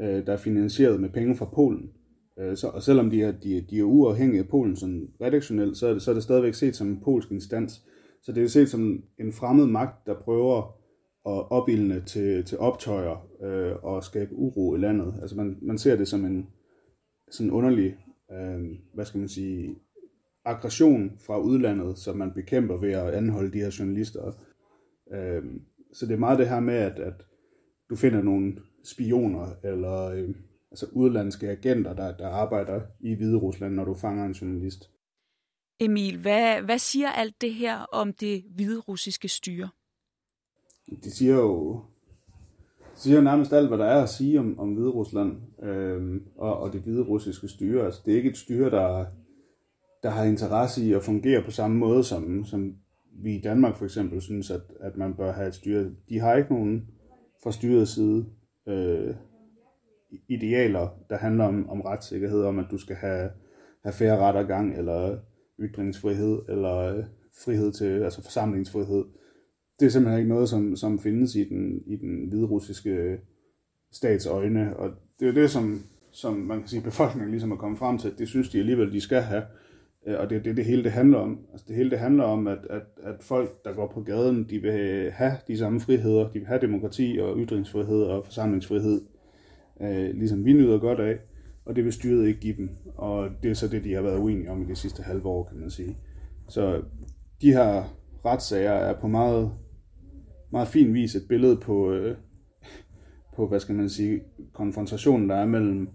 øh, 0.00 0.26
der 0.26 0.32
er 0.32 0.36
finansieret 0.36 1.00
med 1.00 1.08
penge 1.08 1.36
fra 1.36 1.44
Polen. 1.44 1.90
Øh, 2.38 2.56
så, 2.56 2.68
og 2.68 2.82
selvom 2.82 3.10
de 3.10 3.22
er, 3.22 3.32
de, 3.32 3.66
de 3.70 3.78
er 3.78 3.82
uafhængige 3.82 4.40
af 4.40 4.48
Polen 4.48 4.76
sådan 4.76 5.08
redaktionelt, 5.20 5.76
så 5.76 5.86
er, 5.86 5.92
det, 5.92 6.02
så 6.02 6.10
er 6.10 6.14
det 6.14 6.22
stadigvæk 6.22 6.54
set 6.54 6.76
som 6.76 6.88
en 6.88 7.00
polsk 7.04 7.30
instans. 7.30 7.82
Så 8.22 8.32
det 8.32 8.42
er 8.42 8.48
set 8.48 8.68
som 8.68 9.02
en 9.18 9.32
fremmed 9.32 9.66
magt, 9.66 10.06
der 10.06 10.14
prøver 10.14 10.79
og 11.24 11.52
opildne 11.52 12.04
til, 12.06 12.44
til 12.44 12.58
optøjer 12.58 13.28
øh, 13.42 13.76
og 13.84 14.04
skabe 14.04 14.34
uro 14.34 14.74
i 14.74 14.78
landet. 14.78 15.14
Altså 15.20 15.36
man, 15.36 15.58
man 15.62 15.78
ser 15.78 15.96
det 15.96 16.08
som 16.08 16.24
en 16.24 16.48
sådan 17.30 17.50
underlig, 17.50 17.96
øh, 18.32 18.60
hvad 18.94 19.04
skal 19.04 19.18
man 19.18 19.28
sige, 19.28 19.76
aggression 20.44 21.18
fra 21.26 21.40
udlandet, 21.40 21.98
som 21.98 22.16
man 22.16 22.32
bekæmper 22.32 22.76
ved 22.76 22.92
at 22.92 23.14
anholde 23.14 23.52
de 23.52 23.58
her 23.58 23.76
journalister. 23.78 24.32
Øh, 25.12 25.42
så 25.92 26.06
det 26.06 26.14
er 26.14 26.18
meget 26.18 26.38
det 26.38 26.48
her 26.48 26.60
med, 26.60 26.74
at, 26.74 26.98
at 26.98 27.22
du 27.90 27.96
finder 27.96 28.22
nogle 28.22 28.56
spioner 28.84 29.46
eller 29.64 30.04
øh, 30.04 30.28
altså 30.70 30.86
udlandske 30.92 31.50
agenter, 31.50 31.94
der, 31.94 32.16
der 32.16 32.28
arbejder 32.28 32.80
i 33.00 33.14
Hvide 33.14 33.36
Rusland, 33.36 33.74
når 33.74 33.84
du 33.84 33.94
fanger 33.94 34.24
en 34.24 34.32
journalist. 34.32 34.90
Emil, 35.80 36.20
hvad, 36.20 36.62
hvad 36.62 36.78
siger 36.78 37.08
alt 37.08 37.40
det 37.40 37.54
her 37.54 37.78
om 37.78 38.12
det 38.12 38.44
hvide 38.54 38.80
russiske 38.80 39.28
styre? 39.28 39.68
Det 41.04 41.12
siger 41.12 41.34
jo 41.34 41.80
det 42.92 43.04
siger 43.04 43.20
nærmest 43.20 43.52
alt, 43.52 43.68
hvad 43.68 43.78
der 43.78 43.84
er 43.84 44.02
at 44.02 44.08
sige 44.08 44.38
om, 44.38 44.58
om 44.58 44.72
Hvide 44.72 44.88
Rusland 44.88 45.36
øhm, 45.62 46.22
og, 46.36 46.60
og 46.60 46.72
det 46.72 46.80
hvide 46.80 47.02
russiske 47.02 47.48
styre. 47.48 47.84
Altså, 47.84 48.00
det 48.04 48.12
er 48.12 48.16
ikke 48.16 48.30
et 48.30 48.36
styre, 48.36 48.70
der, 48.70 49.04
der 50.02 50.10
har 50.10 50.24
interesse 50.24 50.84
i 50.84 50.92
at 50.92 51.02
fungere 51.02 51.42
på 51.44 51.50
samme 51.50 51.76
måde, 51.76 52.04
som, 52.04 52.44
som 52.44 52.74
vi 53.12 53.36
i 53.36 53.40
Danmark 53.40 53.76
for 53.76 53.84
eksempel 53.84 54.20
synes, 54.20 54.50
at, 54.50 54.60
at 54.80 54.96
man 54.96 55.14
bør 55.14 55.32
have 55.32 55.48
et 55.48 55.54
styre. 55.54 55.90
De 56.08 56.18
har 56.18 56.34
ikke 56.34 56.52
nogen 56.52 56.88
fra 57.42 57.52
styrets 57.52 57.94
side 57.94 58.26
øh, 58.68 59.14
idealer, 60.28 60.88
der 61.10 61.16
handler 61.16 61.44
om, 61.44 61.70
om 61.70 61.80
retssikkerhed, 61.80 62.42
om 62.42 62.58
at 62.58 62.66
du 62.70 62.78
skal 62.78 62.96
have, 62.96 63.30
have 63.82 63.92
færre 63.92 64.18
rettergang, 64.18 64.78
eller 64.78 65.18
ytringsfrihed, 65.60 66.38
eller 66.48 66.76
øh, 66.76 67.04
frihed 67.44 67.72
til, 67.72 68.02
altså 68.02 68.22
forsamlingsfrihed. 68.22 69.04
Det 69.80 69.86
er 69.86 69.90
simpelthen 69.90 70.18
ikke 70.18 70.34
noget, 70.34 70.48
som, 70.48 70.76
som 70.76 70.98
findes 70.98 71.34
i 71.34 71.44
den, 71.44 71.82
i 71.86 71.96
den 71.96 72.28
hvide 72.28 72.46
russiske 72.46 72.90
øh, 72.90 73.18
stats 73.92 74.26
øjne, 74.26 74.76
og 74.76 74.90
det 75.20 75.28
er 75.28 75.32
det, 75.32 75.50
som, 75.50 75.80
som 76.12 76.34
man 76.34 76.58
kan 76.58 76.68
sige, 76.68 76.82
befolkningen 76.82 77.30
ligesom 77.30 77.50
er 77.50 77.56
kommet 77.56 77.78
frem 77.78 77.98
til, 77.98 78.08
at 78.08 78.18
det 78.18 78.28
synes 78.28 78.48
de 78.48 78.58
alligevel, 78.58 78.92
de 78.92 79.00
skal 79.00 79.20
have. 79.20 79.42
Øh, 80.06 80.14
og 80.18 80.30
det 80.30 80.36
er 80.38 80.42
det, 80.42 80.56
det 80.56 80.64
hele 80.64 80.84
det 80.84 80.92
handler 80.92 81.18
om. 81.18 81.38
Altså 81.52 81.66
det 81.68 81.76
hele 81.76 81.90
det 81.90 81.98
handler 81.98 82.24
om, 82.24 82.46
at, 82.46 82.58
at, 82.70 82.82
at 83.02 83.14
folk, 83.20 83.64
der 83.64 83.72
går 83.72 83.92
på 83.94 84.00
gaden, 84.00 84.46
de 84.50 84.58
vil 84.58 85.10
have 85.10 85.32
de 85.48 85.58
samme 85.58 85.80
friheder. 85.80 86.30
De 86.30 86.38
vil 86.38 86.48
have 86.48 86.60
demokrati 86.60 87.18
og 87.22 87.36
ytringsfrihed 87.38 88.02
og 88.02 88.24
forsamlingsfrihed, 88.24 89.00
øh, 89.80 90.14
ligesom 90.14 90.44
vi 90.44 90.52
nyder 90.52 90.78
godt 90.78 91.00
af. 91.00 91.18
Og 91.64 91.76
det 91.76 91.84
vil 91.84 91.92
styret 91.92 92.28
ikke 92.28 92.40
give 92.40 92.56
dem. 92.56 92.70
Og 92.96 93.28
det 93.42 93.50
er 93.50 93.54
så 93.54 93.68
det, 93.68 93.84
de 93.84 93.94
har 93.94 94.02
været 94.02 94.18
uenige 94.18 94.50
om 94.50 94.62
i 94.62 94.64
de 94.64 94.76
sidste 94.76 95.02
halve 95.02 95.26
år, 95.26 95.44
kan 95.44 95.60
man 95.60 95.70
sige. 95.70 95.96
Så 96.48 96.82
de 97.42 97.52
her 97.52 97.96
retssager 98.24 98.72
er 98.72 99.00
på 99.00 99.08
meget, 99.08 99.50
meget 100.52 100.68
fin 100.68 100.94
vis 100.94 101.14
et 101.14 101.28
billede 101.28 101.56
på, 101.56 101.92
øh, 101.92 102.16
på, 103.36 103.46
hvad 103.46 103.60
skal 103.60 103.74
man 103.74 103.88
sige, 103.88 104.22
konfrontationen, 104.52 105.28
der 105.28 105.36
er 105.36 105.46
mellem 105.46 105.88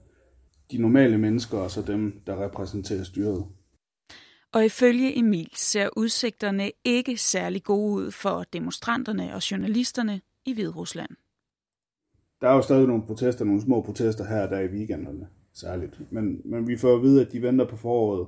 de 0.71 0.77
normale 0.77 1.17
mennesker 1.17 1.57
og 1.57 1.71
så 1.71 1.81
dem, 1.81 2.21
der 2.27 2.43
repræsenterer 2.45 3.03
styret. 3.03 3.45
Og 4.53 4.65
ifølge 4.65 5.17
Emil 5.19 5.49
ser 5.55 5.89
udsigterne 5.97 6.71
ikke 6.83 7.17
særlig 7.17 7.63
gode 7.63 7.93
ud 7.93 8.11
for 8.11 8.43
demonstranterne 8.53 9.35
og 9.35 9.51
journalisterne 9.51 10.21
i 10.45 10.53
Hviderusland. 10.53 11.09
Der 12.41 12.49
er 12.49 12.53
jo 12.53 12.61
stadig 12.61 12.87
nogle 12.87 13.03
protester, 13.07 13.45
nogle 13.45 13.61
små 13.61 13.81
protester 13.81 14.25
her 14.25 14.41
og 14.41 14.49
der 14.49 14.59
i 14.59 14.67
weekenderne, 14.67 15.27
særligt. 15.53 16.01
Men, 16.11 16.41
men 16.45 16.67
vi 16.67 16.77
får 16.77 16.95
at 16.95 17.01
vide, 17.01 17.21
at 17.25 17.31
de 17.31 17.41
venter 17.41 17.67
på 17.67 17.75
foråret, 17.75 18.27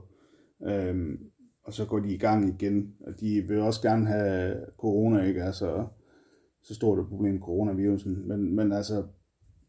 øhm, 0.67 1.19
og 1.63 1.73
så 1.73 1.85
går 1.85 1.99
de 1.99 2.13
i 2.13 2.17
gang 2.17 2.49
igen. 2.49 2.93
Og 3.07 3.19
de 3.19 3.41
vil 3.47 3.59
også 3.59 3.81
gerne 3.81 4.07
have 4.07 4.55
corona, 4.77 5.23
ikke? 5.23 5.43
Altså, 5.43 5.59
så 5.59 5.87
så 6.67 6.75
stort 6.75 6.99
et 6.99 7.07
problem, 7.07 7.41
coronavirusen. 7.41 8.27
Men, 8.27 8.55
men 8.55 8.71
altså, 8.71 9.03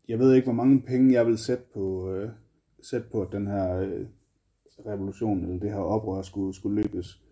jeg 0.09 0.19
ved 0.19 0.35
ikke, 0.35 0.47
hvor 0.47 0.55
mange 0.65 0.81
penge 0.81 1.15
jeg 1.15 1.27
vil 1.27 1.39
sætte 1.39 1.65
på, 1.75 2.13
øh, 2.13 2.31
sætte 2.83 3.07
på 3.13 3.23
at 3.23 3.29
den 3.33 3.47
her 3.47 3.81
øh, 3.81 4.07
revolution, 4.87 5.45
eller 5.45 5.61
det 5.61 5.71
her 5.71 5.79
oprør 5.79 6.23
skulle, 6.23 6.55
skulle 6.55 6.83
løbes. 6.83 7.23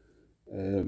Øh, 0.55 0.87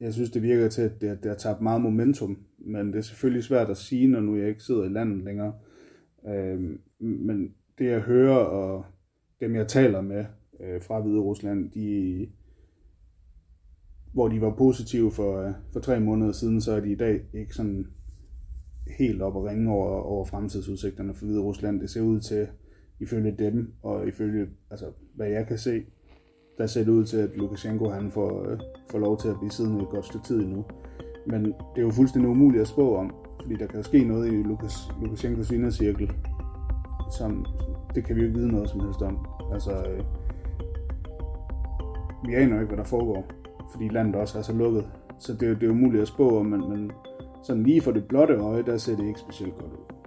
jeg 0.00 0.14
synes, 0.14 0.30
det 0.30 0.42
virker 0.42 0.68
til, 0.68 0.82
at 0.82 1.00
det, 1.00 1.22
det 1.22 1.30
har 1.30 1.38
tabt 1.38 1.60
meget 1.60 1.80
momentum, 1.80 2.38
men 2.58 2.86
det 2.86 2.96
er 2.96 3.02
selvfølgelig 3.02 3.44
svært 3.44 3.70
at 3.70 3.76
sige, 3.76 4.08
når 4.08 4.20
nu 4.20 4.36
jeg 4.36 4.48
ikke 4.48 4.62
sidder 4.62 4.84
i 4.84 4.92
landet 4.92 5.24
længere. 5.24 5.52
Øh, 6.28 6.78
men 6.98 7.54
det 7.78 7.86
jeg 7.86 8.00
hører, 8.00 8.36
og 8.36 8.84
dem 9.40 9.54
jeg 9.54 9.68
taler 9.68 10.00
med 10.00 10.24
øh, 10.60 10.82
fra 10.82 11.00
Hvide 11.00 11.20
Rusland, 11.20 11.70
de, 11.70 12.28
hvor 14.18 14.28
de 14.28 14.40
var 14.40 14.50
positive 14.50 15.10
for, 15.10 15.40
øh, 15.40 15.52
for 15.72 15.80
tre 15.80 16.00
måneder 16.00 16.32
siden, 16.32 16.60
så 16.60 16.72
er 16.72 16.80
de 16.80 16.92
i 16.92 16.94
dag 16.94 17.20
ikke 17.32 17.54
sådan 17.54 17.86
helt 18.98 19.22
op 19.22 19.36
og 19.36 19.44
ringe 19.44 19.72
over, 19.72 20.00
over 20.00 20.24
fremtidsudsigterne 20.24 21.14
for 21.14 21.26
Hvide 21.26 21.40
Rusland. 21.40 21.80
Det 21.80 21.90
ser 21.90 22.00
ud 22.00 22.20
til, 22.20 22.46
ifølge 23.00 23.34
dem, 23.38 23.72
og 23.82 24.08
ifølge 24.08 24.46
altså, 24.70 24.86
hvad 25.14 25.28
jeg 25.28 25.46
kan 25.46 25.58
se, 25.58 25.82
der 26.58 26.66
ser 26.66 26.84
det 26.84 26.88
ud 26.88 27.04
til, 27.04 27.16
at 27.16 27.30
Lukashenko 27.36 27.88
han 27.88 28.10
får, 28.10 28.50
øh, 28.50 28.58
får 28.90 28.98
lov 28.98 29.18
til 29.18 29.28
at 29.28 29.38
blive 29.38 29.50
siddende 29.50 29.82
et 29.82 29.88
godt 29.88 30.04
stykke 30.04 30.26
tid 30.26 30.40
endnu. 30.40 30.64
Men 31.26 31.44
det 31.44 31.76
er 31.76 31.82
jo 31.82 31.90
fuldstændig 31.90 32.30
umuligt 32.30 32.60
at 32.60 32.68
spå 32.68 32.96
om, 32.96 33.14
fordi 33.42 33.54
der 33.54 33.66
kan 33.66 33.82
ske 33.82 34.04
noget 34.04 34.32
i 34.32 34.36
Lukas, 34.36 34.74
Lukashenkos 35.02 35.50
indercirkel, 35.50 36.12
som 37.18 37.46
det 37.94 38.04
kan 38.04 38.16
vi 38.16 38.20
jo 38.20 38.26
ikke 38.26 38.38
vide 38.38 38.52
noget 38.52 38.70
som 38.70 38.80
helst 38.80 39.02
om. 39.02 39.26
Altså, 39.52 39.72
øh, 39.72 40.04
vi 42.26 42.34
aner 42.34 42.54
jo 42.54 42.60
ikke, 42.60 42.74
hvad 42.74 42.84
der 42.84 42.90
foregår, 42.90 43.37
fordi 43.70 43.88
landet 43.88 44.14
også 44.14 44.38
er 44.38 44.42
så 44.42 44.52
lukket. 44.52 44.84
Så 45.18 45.32
det, 45.32 45.60
det 45.60 45.66
er 45.66 45.70
umuligt 45.70 46.02
at 46.02 46.08
spå 46.08 46.42
men, 46.42 46.68
men 46.68 46.92
sådan 47.42 47.62
lige 47.62 47.82
for 47.82 47.92
det 47.92 48.04
blotte 48.08 48.34
øje, 48.34 48.62
der 48.62 48.78
ser 48.78 48.96
det 48.96 49.06
ikke 49.06 49.20
specielt 49.20 49.54
godt 49.58 49.72
ud. 49.72 49.98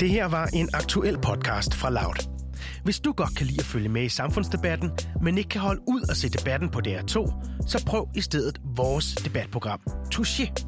Det 0.00 0.10
her 0.10 0.28
var 0.28 0.46
en 0.46 0.68
aktuel 0.74 1.18
podcast 1.18 1.74
fra 1.74 1.90
Loud. 1.90 2.28
Hvis 2.84 3.00
du 3.00 3.12
godt 3.12 3.36
kan 3.36 3.46
lide 3.46 3.60
at 3.60 3.64
følge 3.64 3.88
med 3.88 4.02
i 4.02 4.08
samfundsdebatten, 4.08 4.90
men 5.22 5.38
ikke 5.38 5.48
kan 5.48 5.60
holde 5.60 5.82
ud 5.86 6.02
at 6.10 6.16
se 6.16 6.28
debatten 6.28 6.68
på 6.68 6.80
DR2, 6.86 7.14
så 7.66 7.84
prøv 7.86 8.08
i 8.14 8.20
stedet 8.20 8.60
vores 8.76 9.14
debatprogram, 9.14 9.80
Touché. 10.14 10.65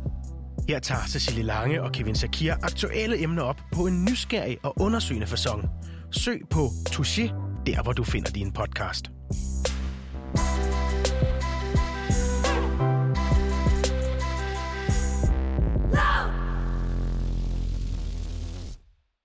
Her 0.69 0.79
tager 0.79 1.07
Cecilie 1.07 1.43
Lange 1.43 1.83
og 1.83 1.93
Kevin 1.93 2.15
Sakir 2.15 2.55
aktuelle 2.63 3.23
emner 3.23 3.43
op 3.43 3.61
på 3.73 3.87
en 3.87 4.05
nysgerrig 4.05 4.59
og 4.63 4.75
undersøgende 4.81 5.27
façon. 5.27 5.69
Søg 6.13 6.41
på 6.51 6.67
Touché, 6.89 7.23
der 7.67 7.83
hvor 7.83 7.93
du 7.93 8.05
finder 8.05 8.31
din 8.31 8.53
podcast. 8.53 9.11